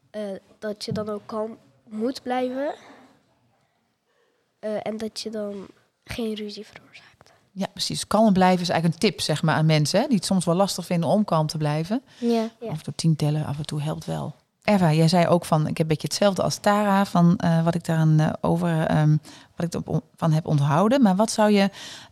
Eh, 0.09 0.21
dat 0.59 0.85
je 0.85 0.91
dan 0.91 1.09
ook 1.09 1.21
kalm 1.25 1.57
moet 1.89 2.21
blijven. 2.21 2.75
Eh, 4.59 4.87
en 4.87 4.97
dat 4.97 5.21
je 5.21 5.29
dan 5.29 5.67
geen 6.03 6.33
ruzie 6.33 6.65
veroorzaakt. 6.65 7.33
Ja, 7.51 7.67
precies. 7.67 8.07
Kalm 8.07 8.33
blijven 8.33 8.61
is 8.61 8.69
eigenlijk 8.69 9.03
een 9.03 9.09
tip 9.09 9.21
zeg 9.21 9.43
maar, 9.43 9.55
aan 9.55 9.65
mensen 9.65 9.99
hè, 10.01 10.07
die 10.07 10.15
het 10.15 10.25
soms 10.25 10.45
wel 10.45 10.55
lastig 10.55 10.85
vinden 10.85 11.09
om 11.09 11.25
kalm 11.25 11.47
te 11.47 11.57
blijven. 11.57 12.01
Ja. 12.19 12.49
Ja. 12.59 12.69
Af 12.69 12.77
en 12.77 12.83
toe 12.83 12.95
tien 12.95 13.15
tellen, 13.15 13.45
af 13.45 13.57
en 13.57 13.65
toe 13.65 13.81
helpt 13.81 14.05
wel. 14.05 14.35
Eva, 14.63 14.91
jij 14.91 15.07
zei 15.07 15.27
ook 15.27 15.45
van, 15.45 15.61
ik 15.61 15.67
heb 15.67 15.79
een 15.79 15.87
beetje 15.87 16.07
hetzelfde 16.07 16.41
als 16.41 16.57
Tara, 16.57 17.05
van 17.05 17.37
eh, 17.37 17.63
wat 17.63 17.75
ik 17.75 17.85
daaraan 17.85 18.19
eh, 18.19 18.33
over, 18.41 18.85
ehm, 18.85 19.17
wat 19.55 19.73
ik 19.73 19.81
van 20.15 20.31
heb 20.31 20.45
onthouden. 20.45 21.01
Maar 21.01 21.15
wat 21.15 21.31
zou 21.31 21.51
je 21.51 21.69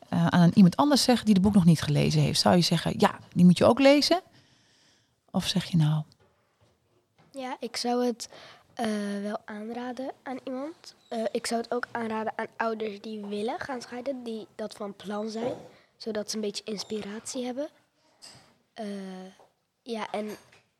eh, 0.10 0.28
aan 0.28 0.52
iemand 0.54 0.76
anders 0.76 1.04
zeggen 1.04 1.26
die 1.26 1.34
het 1.34 1.44
boek 1.44 1.54
nog 1.54 1.66
niet 1.66 1.82
gelezen 1.82 2.22
heeft? 2.22 2.40
Zou 2.40 2.56
je 2.56 2.62
zeggen, 2.62 2.94
ja, 2.98 3.20
die 3.34 3.46
moet 3.46 3.58
je 3.58 3.66
ook 3.66 3.80
lezen? 3.80 4.22
Of 5.32 5.46
zeg 5.46 5.66
je 5.66 5.78
nou, 5.78 6.04
Ja, 7.32 7.56
ik 7.60 7.78
zou 7.78 8.06
het 8.06 8.30
wel 9.22 9.38
aanraden 9.46 10.12
aan 10.24 10.38
iemand. 10.44 10.96
Ik 11.32 11.48
zou 11.48 11.62
het 11.62 11.74
ook 11.74 11.88
aanraden 11.92 12.34
aan 12.36 12.48
ouders 12.58 13.02
die 13.02 13.26
willen 13.26 13.60
gaan 13.60 13.82
scheiden, 13.82 14.24
die 14.24 14.48
dat 14.56 14.74
van 14.74 14.96
plan 14.96 15.30
zijn, 15.30 15.54
zodat 15.98 16.30
ze 16.30 16.36
een 16.36 16.42
beetje 16.42 16.64
inspiratie 16.64 17.46
hebben. 17.46 17.70
Ja, 19.84 20.12
en 20.12 20.30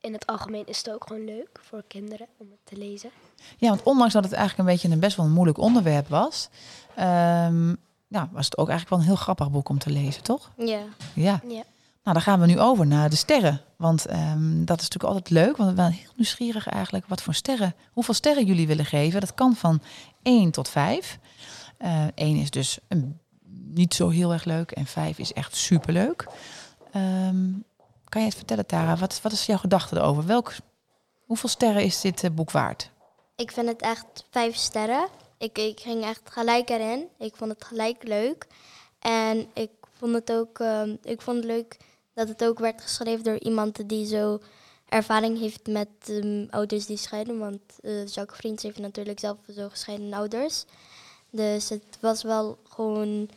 in 0.02 0.12
het 0.12 0.26
algemeen 0.26 0.66
is 0.66 0.78
het 0.78 0.90
ook 0.90 1.06
gewoon 1.06 1.24
leuk 1.24 1.60
voor 1.62 1.84
kinderen 1.88 2.26
om 2.36 2.46
het 2.50 2.58
te 2.64 2.76
lezen. 2.76 3.10
Ja, 3.56 3.68
want 3.68 3.82
ondanks 3.82 4.12
dat 4.12 4.24
het 4.24 4.32
eigenlijk 4.32 4.68
een 4.68 4.74
beetje 4.74 4.94
een 4.94 5.00
best 5.00 5.16
wel 5.16 5.26
een 5.26 5.32
moeilijk 5.32 5.58
onderwerp 5.58 6.08
was, 6.08 6.48
ehm, 6.94 7.68
ja, 8.08 8.28
was 8.32 8.44
het 8.44 8.58
ook 8.58 8.68
eigenlijk 8.68 8.88
wel 8.88 8.98
een 8.98 9.04
heel 9.04 9.22
grappig 9.24 9.50
boek 9.50 9.68
om 9.68 9.78
te 9.78 9.90
lezen, 9.90 10.22
toch? 10.22 10.50
Ja. 10.56 10.80
Ja. 11.14 11.40
Ja. 11.48 11.62
Nou, 12.02 12.16
dan 12.16 12.20
gaan 12.20 12.40
we 12.40 12.46
nu 12.46 12.60
over 12.60 12.86
naar 12.86 13.10
de 13.10 13.16
sterren. 13.16 13.60
Want 13.76 14.06
ehm, 14.06 14.64
dat 14.64 14.80
is 14.80 14.88
natuurlijk 14.88 15.14
altijd 15.14 15.30
leuk. 15.30 15.56
Want 15.56 15.70
we 15.70 15.76
zijn 15.76 15.92
heel 15.92 16.12
nieuwsgierig 16.16 16.68
eigenlijk 16.68 17.06
wat 17.06 17.22
voor 17.22 17.34
sterren, 17.34 17.74
hoeveel 17.92 18.14
sterren 18.14 18.46
jullie 18.46 18.66
willen 18.66 18.84
geven. 18.84 19.20
Dat 19.20 19.34
kan 19.34 19.56
van 19.56 19.82
1 20.22 20.50
tot 20.50 20.68
5. 20.68 21.18
Eh 21.76 22.06
1 22.14 22.36
is 22.36 22.50
dus 22.50 22.78
een, 22.88 23.18
niet 23.64 23.94
zo 23.94 24.08
heel 24.08 24.32
erg 24.32 24.44
leuk 24.44 24.70
en 24.70 24.86
5 24.86 25.18
is 25.18 25.32
echt 25.32 25.56
superleuk. 25.56 26.26
Ehm 26.92 27.44
kan 28.12 28.20
je 28.20 28.26
het 28.26 28.36
vertellen, 28.36 28.66
Tara? 28.66 28.96
Wat, 28.96 29.20
wat 29.22 29.32
is 29.32 29.46
jouw 29.46 29.56
gedachte 29.56 29.96
erover? 29.96 30.26
Welk, 30.26 30.52
hoeveel 31.26 31.48
sterren 31.48 31.82
is 31.82 32.00
dit 32.00 32.24
eh, 32.24 32.30
boek 32.30 32.50
waard? 32.50 32.90
Ik 33.36 33.52
vind 33.52 33.68
het 33.68 33.80
echt 33.80 34.24
vijf 34.30 34.56
sterren. 34.56 35.08
Ik, 35.38 35.58
ik 35.58 35.80
ging 35.80 36.04
echt 36.04 36.20
gelijk 36.24 36.68
erin. 36.68 37.08
Ik 37.18 37.36
vond 37.36 37.50
het 37.50 37.64
gelijk 37.64 38.02
leuk. 38.02 38.46
En 38.98 39.46
ik 39.54 39.70
vond 39.98 40.14
het 40.14 40.32
ook 40.32 40.58
ehm, 40.58 40.96
ik 41.02 41.20
vond 41.22 41.36
het 41.36 41.46
leuk 41.46 41.76
dat 42.14 42.28
het 42.28 42.44
ook 42.44 42.58
werd 42.58 42.82
geschreven 42.82 43.24
door 43.24 43.38
iemand 43.38 43.88
die 43.88 44.06
zo 44.06 44.40
ervaring 44.88 45.38
heeft 45.38 45.66
met 45.66 45.88
ehm, 46.06 46.46
ouders 46.50 46.86
die 46.86 46.96
scheiden. 46.96 47.38
Want 47.38 47.60
eh 47.80 48.06
Jacques 48.06 48.38
Vriends 48.38 48.62
heeft 48.62 48.78
natuurlijk 48.78 49.20
zelf 49.20 49.36
zo 49.54 49.68
gescheiden 49.68 50.12
ouders. 50.12 50.64
Dus 51.30 51.68
het 51.68 51.98
was 52.00 52.22
wel 52.22 52.58
gewoon 52.68 53.28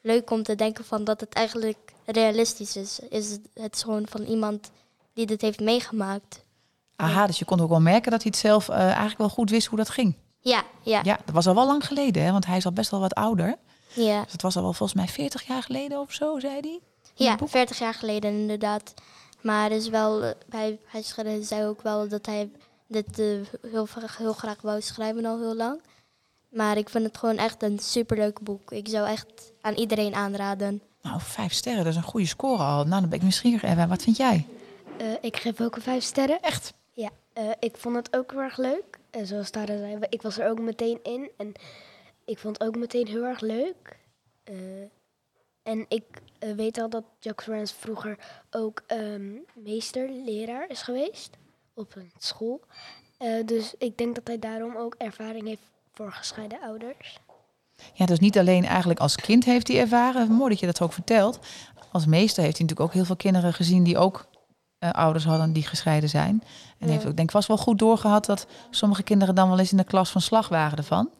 leuk 0.00 0.30
om 0.30 0.42
te 0.42 0.54
denken 0.54 0.84
van 0.84 1.04
dat 1.04 1.20
het 1.20 1.32
eigenlijk 1.32 1.83
realistisch 2.04 2.76
is. 2.76 2.98
is 3.08 3.30
het, 3.30 3.40
het 3.54 3.74
is 3.74 3.82
gewoon 3.82 4.06
van 4.08 4.22
iemand 4.22 4.70
die 5.12 5.26
dit 5.26 5.40
heeft 5.40 5.60
meegemaakt. 5.60 6.44
Aha, 6.96 7.26
dus 7.26 7.38
je 7.38 7.44
kon 7.44 7.60
ook 7.60 7.68
wel 7.68 7.80
merken 7.80 8.10
dat 8.10 8.22
hij 8.22 8.30
het 8.34 8.40
zelf 8.40 8.68
eh, 8.68 8.76
eigenlijk 8.78 9.18
wel 9.18 9.28
goed 9.28 9.50
wist 9.50 9.66
hoe 9.66 9.78
dat 9.78 9.90
ging. 9.90 10.14
Ja, 10.40 10.64
ja, 10.82 11.00
Ja, 11.04 11.18
dat 11.24 11.34
was 11.34 11.46
al 11.46 11.54
wel 11.54 11.66
lang 11.66 11.86
geleden, 11.86 12.24
hè? 12.24 12.32
want 12.32 12.46
hij 12.46 12.56
is 12.56 12.64
al 12.64 12.72
best 12.72 12.90
wel 12.90 13.00
wat 13.00 13.14
ouder. 13.14 13.56
ja. 13.94 14.22
Dus 14.22 14.32
het 14.32 14.42
was 14.42 14.56
al 14.56 14.62
wel 14.62 14.72
volgens 14.72 14.98
mij 14.98 15.08
40 15.08 15.46
jaar 15.46 15.62
geleden 15.62 16.00
of 16.00 16.12
zo, 16.12 16.38
zei 16.38 16.60
hij. 16.60 16.80
Ja, 17.14 17.36
boek? 17.36 17.48
40 17.48 17.78
jaar 17.78 17.94
geleden 17.94 18.30
inderdaad. 18.30 18.94
Maar 19.40 19.70
is 19.70 19.88
wel, 19.88 20.22
eh, 20.22 20.30
hij, 20.48 20.78
hij 20.86 21.42
zei 21.42 21.66
ook 21.66 21.82
wel 21.82 22.08
dat 22.08 22.26
hij 22.26 22.50
dit 22.86 23.18
eh, 23.18 23.26
heel, 23.70 23.86
heel 24.18 24.32
graag 24.32 24.60
wou 24.60 24.80
schrijven 24.80 25.24
al 25.24 25.38
heel 25.38 25.56
lang. 25.56 25.80
Maar 26.48 26.76
ik 26.76 26.88
vind 26.88 27.04
het 27.04 27.18
gewoon 27.18 27.36
echt 27.36 27.62
een 27.62 27.78
superleuk 27.78 28.40
boek. 28.40 28.70
Ik 28.72 28.88
zou 28.88 29.08
echt 29.08 29.52
aan 29.60 29.74
iedereen 29.74 30.14
aanraden. 30.14 30.82
Nou, 31.04 31.20
vijf 31.20 31.52
sterren, 31.52 31.84
dat 31.84 31.92
is 31.92 31.98
een 31.98 32.04
goede 32.04 32.26
score 32.26 32.62
al. 32.62 32.84
Nou, 32.84 33.00
dan 33.00 33.08
ben 33.08 33.12
ik 33.12 33.22
nieuwsgierig. 33.22 33.62
Eva, 33.62 33.86
wat 33.86 34.02
vind 34.02 34.16
jij? 34.16 34.46
Eh, 34.98 35.12
ik 35.20 35.36
geef 35.36 35.60
ook 35.60 35.76
een 35.76 35.82
vijf 35.82 36.02
sterren. 36.02 36.42
Echt? 36.42 36.74
Ja, 36.92 37.10
eh, 37.32 37.50
ik 37.58 37.76
vond 37.76 37.96
het 37.96 38.16
ook 38.16 38.30
heel 38.30 38.40
erg 38.40 38.56
leuk. 38.56 38.98
En 39.10 39.26
zoals 39.26 39.50
Tara 39.50 39.76
zei, 39.76 39.98
ik 40.08 40.22
was 40.22 40.38
er 40.38 40.48
ook 40.48 40.60
meteen 40.60 40.98
in. 41.02 41.30
En 41.36 41.52
ik 42.24 42.38
vond 42.38 42.58
het 42.58 42.68
ook 42.68 42.76
meteen 42.76 43.06
heel 43.06 43.24
erg 43.24 43.40
leuk. 43.40 43.98
Eh, 44.44 44.54
en 45.62 45.84
ik 45.88 46.04
weet 46.56 46.78
al 46.78 46.88
dat 46.88 47.04
Jacques 47.18 47.56
Rans 47.56 47.72
vroeger 47.72 48.18
ook 48.50 48.82
ehm, 48.86 49.32
meesterleraar 49.54 50.70
is 50.70 50.82
geweest 50.82 51.36
op 51.74 51.96
een 51.96 52.12
school. 52.18 52.60
Dus 53.44 53.74
ik 53.78 53.98
denk 53.98 54.14
dat 54.14 54.26
hij 54.26 54.38
daarom 54.38 54.76
ook 54.76 54.94
ervaring 54.98 55.46
heeft 55.46 55.62
voor 55.92 56.12
gescheiden 56.12 56.60
ouders. 56.60 57.18
Ja, 57.92 58.06
dus 58.06 58.18
niet 58.18 58.38
alleen 58.38 58.64
eigenlijk 58.64 59.00
als 59.00 59.16
kind 59.16 59.44
heeft 59.44 59.68
hij 59.68 59.80
ervaren. 59.80 60.30
Mooi 60.32 60.50
dat 60.50 60.60
je 60.60 60.66
dat 60.66 60.80
ook 60.80 60.92
vertelt. 60.92 61.38
Als 61.92 62.06
meester 62.06 62.42
heeft 62.42 62.58
hij 62.58 62.66
natuurlijk 62.66 62.80
ook 62.80 62.92
heel 62.92 63.04
veel 63.04 63.16
kinderen 63.16 63.52
gezien 63.54 63.82
die 63.84 63.98
ook 63.98 64.26
eh, 64.78 64.90
ouders 64.90 65.24
hadden 65.24 65.52
die 65.52 65.62
gescheiden 65.66 66.08
zijn. 66.08 66.42
En 66.78 66.86
Ja. 66.86 66.92
heeft 66.92 67.06
ook 67.06 67.16
denk 67.16 67.28
ik 67.28 67.34
vast 67.34 67.48
wel 67.48 67.56
goed 67.56 67.78
doorgehad 67.78 68.24
dat 68.24 68.46
sommige 68.70 69.02
kinderen 69.02 69.34
dan 69.34 69.48
wel 69.48 69.58
eens 69.58 69.70
in 69.70 69.76
de 69.76 69.84
klas 69.84 70.10
van 70.10 70.20
slag 70.20 70.48
waren 70.48 70.78
ervan. 70.78 71.10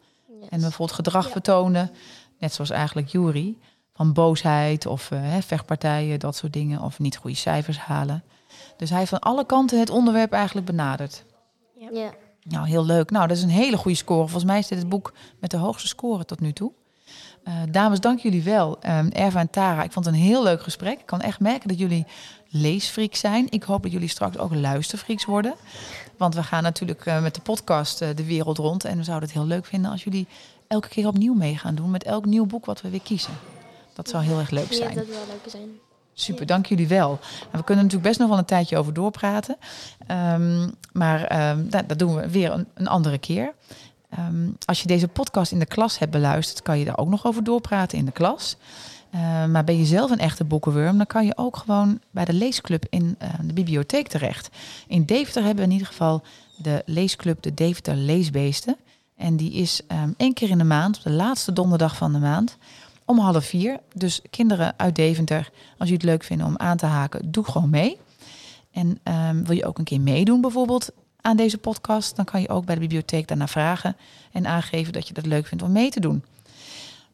En 0.49 0.61
bijvoorbeeld 0.61 0.93
gedrag 0.93 1.25
Ja. 1.27 1.31
vertonen, 1.31 1.91
net 2.39 2.53
zoals 2.53 2.71
eigenlijk 2.71 3.09
Jury, 3.09 3.57
van 3.93 4.13
boosheid 4.13 4.87
of 4.87 5.09
hè, 5.09 5.43
vechtpartijen, 5.43 6.19
dat 6.19 6.37
soort 6.37 6.53
dingen, 6.53 6.81
of 6.81 6.99
niet 6.99 7.17
goede 7.17 7.37
cijfers 7.37 7.79
halen. 7.79 8.23
Dus 8.77 8.89
hij 8.91 8.99
heeft 8.99 9.11
van 9.11 9.21
alle 9.21 9.47
kanten 9.47 9.79
het 9.79 9.91
onderwerp 9.91 10.33
eigenlijk 10.33 10.67
benaderd. 10.67 11.25
Ja. 11.93 12.11
Nou, 12.49 12.69
heel 12.69 12.85
leuk. 12.85 13.11
Nou, 13.11 13.27
dat 13.29 13.37
is 13.37 13.43
een 13.43 13.49
hele 13.49 13.77
goede 13.77 13.97
score. 13.97 14.21
Volgens 14.21 14.45
mij 14.45 14.59
is 14.59 14.67
dit 14.69 14.79
het 14.79 14.89
boek 14.89 15.13
met 15.39 15.51
de 15.51 15.57
hoogste 15.57 15.89
score 15.89 16.25
tot 16.25 16.41
nu 16.41 16.53
toe. 16.53 16.73
Eh, 17.45 17.55
dames, 17.71 18.01
dank 18.01 18.19
jullie 18.19 18.43
wel. 18.43 18.81
Ehm 18.81 19.09
Erva 19.09 19.41
en 19.41 19.51
Tara, 19.51 19.83
ik 19.83 19.93
vond 19.93 20.05
het 20.05 20.15
een 20.15 20.21
heel 20.21 20.43
leuk 20.43 20.63
gesprek. 20.63 20.99
Ik 21.01 21.07
kan 21.07 21.21
echt 21.21 21.41
merken 21.41 21.69
dat 21.69 21.79
jullie 21.79 22.07
leesfreaks 22.49 23.21
zijn. 23.21 23.47
Ik 23.51 23.63
hoop 23.63 23.83
dat 23.83 23.93
jullie 23.93 24.09
straks 24.09 24.39
ook 24.39 24.55
luisterfreaks 24.55 25.25
worden. 25.25 25.55
Want 26.17 26.35
we 26.35 26.43
gaan 26.43 26.63
natuurlijk 26.63 27.07
eh, 27.07 27.23
met 27.23 27.35
de 27.35 27.41
podcast 27.41 28.01
eh, 28.01 28.09
de 28.15 28.25
wereld 28.25 28.59
rond. 28.59 28.85
En 28.85 28.97
we 28.97 29.05
zouden 29.05 29.29
het 29.29 29.39
heel 29.39 29.47
leuk 29.47 29.67
vinden 29.67 29.91
als 29.91 30.05
jullie 30.05 30.27
elke 30.67 30.89
keer 30.89 31.07
opnieuw 31.07 31.35
mee 31.35 31.57
gaan 31.57 31.75
doen 31.75 31.91
met 31.91 32.05
elk 32.05 32.25
nieuw 32.25 32.47
boek 32.47 32.67
wat 32.67 32.81
we 32.81 32.89
weer 32.91 33.03
kiezen. 33.03 33.33
Dat 33.93 34.09
zou 34.09 34.25
heel 34.25 34.39
erg 34.39 34.51
leuk 34.51 34.71
Ja, 34.71 34.77
zijn. 34.77 34.95
dat 34.95 35.07
zou 35.07 35.27
leuk 35.29 35.51
zijn. 35.51 35.69
Super, 36.15 36.47
dank 36.47 36.67
jullie 36.67 36.89
wel. 36.89 37.19
En 37.51 37.59
we 37.59 37.65
kunnen 37.65 37.85
natuurlijk 37.85 38.09
best 38.09 38.19
nog 38.21 38.29
wel 38.29 38.39
een 38.39 38.45
tijdje 38.45 38.79
over 38.79 38.95
doorpraten. 38.95 39.57
Ehm, 40.07 40.69
maar 40.93 41.25
ehm, 41.25 41.69
dat, 41.69 41.99
doen 41.99 42.15
we 42.15 42.31
weer 42.31 42.65
een, 42.75 42.89
andere 42.89 43.19
keer. 43.19 43.53
Ehm, 44.11 44.49
als 44.65 44.81
je 44.81 44.87
deze 44.87 45.09
podcast 45.09 45.53
in 45.53 45.59
de 45.59 45.67
klas 45.67 45.99
hebt 45.99 46.11
beluisterd, 46.11 46.63
kan 46.63 46.79
je 46.79 46.85
daar 46.85 46.99
ook 46.99 47.09
nog 47.09 47.27
over 47.27 47.45
doorpraten 47.45 47.99
in 47.99 48.05
de 48.05 48.13
klas. 48.13 48.57
Maar 49.51 49.65
ben 49.65 49.79
je 49.79 49.85
zelf 49.85 50.11
een 50.11 50.19
echte 50.19 50.45
boekenworm, 50.45 50.97
dan 50.97 51.07
kan 51.07 51.27
je 51.27 51.37
ook 51.37 51.57
gewoon 51.57 52.01
bij 52.11 52.25
de 52.25 52.33
leesclub 52.33 52.87
in 52.91 53.15
eh, 53.19 53.29
de 53.43 53.53
bibliotheek 53.53 54.09
terecht. 54.09 54.49
In 54.87 55.05
Deventer 55.05 55.43
hebben 55.43 55.65
we 55.65 55.71
in 55.71 55.77
ieder 55.77 55.87
geval 55.87 56.23
de 56.57 56.83
leesclub 56.87 57.43
de 57.43 57.55
Deventer 57.55 57.95
Leesbeesten. 57.95 58.77
En 59.17 59.37
die 59.37 59.53
is 59.53 59.81
één 60.17 60.35
keer 60.35 60.51
in 60.51 60.59
de 60.59 60.65
maand, 60.65 60.97
op 60.97 61.03
de 61.03 61.11
laatste 61.11 61.53
donderdag 61.53 61.97
van 61.97 62.13
de 62.13 62.19
maand, 62.19 62.57
om 63.05 63.19
half 63.19 63.45
vier. 63.45 63.81
Dus 63.95 64.21
kinderen 64.31 64.75
uit 64.77 64.97
Deventer, 64.97 65.51
als 65.79 65.89
je 65.89 65.95
het 65.95 66.03
leuk 66.03 66.25
vindt 66.25 66.45
om 66.45 66.59
aan 66.59 66.77
te 66.77 66.87
haken, 66.87 67.31
doe 67.31 67.45
gewoon 67.45 67.71
mee. 67.71 67.99
En 68.71 68.99
ehm, 69.03 69.45
wil 69.45 69.57
je 69.57 69.67
ook 69.67 69.79
een 69.79 69.85
keer 69.85 70.01
meedoen 70.01 70.41
bijvoorbeeld 70.41 70.91
aan 71.21 71.37
deze 71.37 71.59
podcast, 71.59 72.17
dan 72.17 72.25
kan 72.25 72.41
je 72.41 72.49
ook 72.49 72.65
bij 72.65 72.75
de 72.75 72.81
bibliotheek 72.81 73.29
daarna 73.29 73.47
vragen 73.47 73.97
en 74.33 74.47
aangeven 74.47 74.93
dat 74.93 75.09
je 75.09 75.15
dat 75.15 75.27
leuk 75.27 75.47
vindt 75.47 75.65
om 75.65 75.73
mee 75.73 75.91
te 75.91 76.01
doen. 76.01 76.25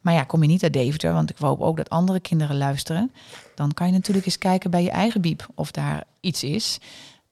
Maar 0.00 0.14
ja, 0.14 0.24
kom 0.24 0.42
je 0.42 0.48
niet 0.48 0.62
uit 0.62 0.72
Deventer, 0.72 1.12
want 1.12 1.30
ik 1.30 1.36
hoop 1.36 1.60
ook 1.60 1.76
dat 1.76 1.90
andere 1.90 2.20
kinderen 2.20 2.56
luisteren. 2.56 3.12
Dan 3.54 3.74
kan 3.74 3.86
je 3.86 3.92
natuurlijk 3.92 4.26
eens 4.26 4.38
kijken 4.38 4.70
bij 4.70 4.82
je 4.82 4.90
eigen 4.90 5.20
bieb 5.20 5.46
of 5.54 5.70
daar 5.70 6.04
iets 6.20 6.42
is. 6.42 6.78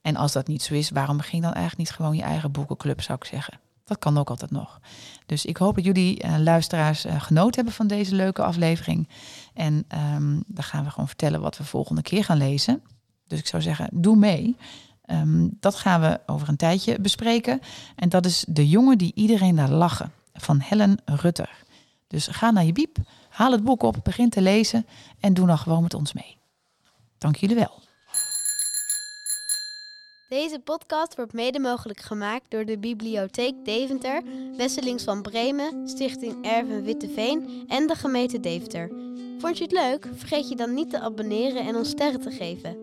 En 0.03 0.17
als 0.17 0.33
dat 0.33 0.47
niet 0.47 0.63
zo 0.63 0.75
is, 0.75 0.91
waarom 0.91 1.17
begin 1.17 1.41
dan 1.41 1.53
eigenlijk 1.53 1.79
niet 1.79 1.97
gewoon 1.97 2.17
je 2.17 2.23
eigen 2.23 2.53
boekenclub, 2.53 3.01
zou 3.01 3.19
ik 3.21 3.25
zeggen. 3.25 3.61
Dat 3.89 3.99
kan 3.99 4.19
ook 4.19 4.31
altijd 4.31 4.51
nog. 4.51 4.81
Dus 5.27 5.45
ik 5.45 5.57
hoop 5.57 5.75
dat 5.75 5.85
jullie 5.85 6.21
eh, 6.21 6.39
luisteraars 6.39 7.05
eh, 7.05 7.21
genoten 7.21 7.55
hebben 7.55 7.73
van 7.73 7.87
deze 7.87 8.15
leuke 8.15 8.43
aflevering. 8.43 9.09
En 9.55 9.85
ehm, 9.89 10.41
dan 10.47 10.65
gaan 10.65 10.85
we 10.85 10.91
gewoon 10.91 11.09
vertellen 11.09 11.41
wat 11.41 11.57
we 11.57 11.65
volgende 11.65 12.03
keer 12.03 12.25
gaan 12.25 12.37
lezen. 12.37 12.83
Dus 13.27 13.39
ik 13.39 13.47
zou 13.47 13.63
zeggen, 13.63 13.89
doe 13.93 14.17
mee. 14.17 14.57
Ehm, 15.05 15.49
dat 15.61 15.75
gaan 15.75 16.01
we 16.01 16.21
over 16.27 16.49
een 16.49 16.57
tijdje 16.57 17.01
bespreken. 17.01 17.61
En 17.97 18.09
dat 18.09 18.27
is 18.27 18.45
De 18.49 18.69
jongen 18.69 18.99
die 18.99 19.13
iedereen 19.15 19.55
laat 19.55 19.69
lachen 19.69 20.13
van 20.33 20.61
Helen 20.61 20.99
Rutter. 21.05 21.51
Dus 22.07 22.27
ga 22.27 22.51
naar 22.51 22.65
je 22.65 22.73
biep, 22.73 22.97
haal 23.29 23.53
het 23.53 23.65
boek 23.65 23.83
op, 23.83 23.97
begin 24.03 24.31
te 24.31 24.43
lezen 24.43 24.87
en 25.21 25.35
doe 25.35 25.47
dan 25.47 25.59
gewoon 25.59 25.83
met 25.83 25.95
ons 25.95 26.13
mee. 26.13 26.37
Dank 27.19 27.37
jullie 27.37 27.57
wel. 27.57 27.88
Deze 30.29 30.59
podcast 30.59 31.17
wordt 31.17 31.33
mede 31.33 31.61
mogelijk 31.61 32.01
gemaakt 32.01 32.51
door 32.51 32.65
de 32.65 32.79
Bibliotheek 32.79 33.55
Deventer, 33.65 34.23
Wesselings 34.57 35.05
van 35.05 35.23
Bremen, 35.23 35.89
Stichting 35.89 36.45
Erven 36.45 36.83
Witteveen 36.83 37.65
en 37.69 37.87
de 37.87 37.95
gemeente 37.95 38.41
Deventer. 38.41 38.91
Vond 39.39 39.59
je 39.59 39.65
het 39.65 39.73
leuk? 39.73 40.07
Vergeet 40.15 40.49
je 40.49 40.57
dan 40.57 40.75
niet 40.75 40.91
te 40.91 41.01
abonneren 41.01 41.67
en 41.67 41.77
ons 41.77 41.89
sterren 41.89 42.21
te 42.21 42.31
geven. 42.31 42.77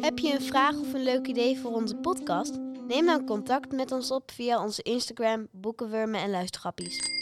Heb 0.00 0.18
je 0.18 0.32
een 0.32 0.42
vraag 0.42 0.78
of 0.78 0.92
een 0.94 1.02
leuk 1.02 1.26
idee 1.26 1.58
voor 1.58 1.72
onze 1.72 1.96
podcast? 1.96 2.58
Neem 2.88 3.06
dan 3.06 3.26
contact 3.26 3.72
met 3.72 3.92
ons 3.92 4.10
op 4.10 4.30
via 4.30 4.62
onze 4.62 4.82
Instagram 4.82 5.48
Boekenwurmen 5.50 6.20
en 6.20 6.30
Luistergrappies. 6.30 7.13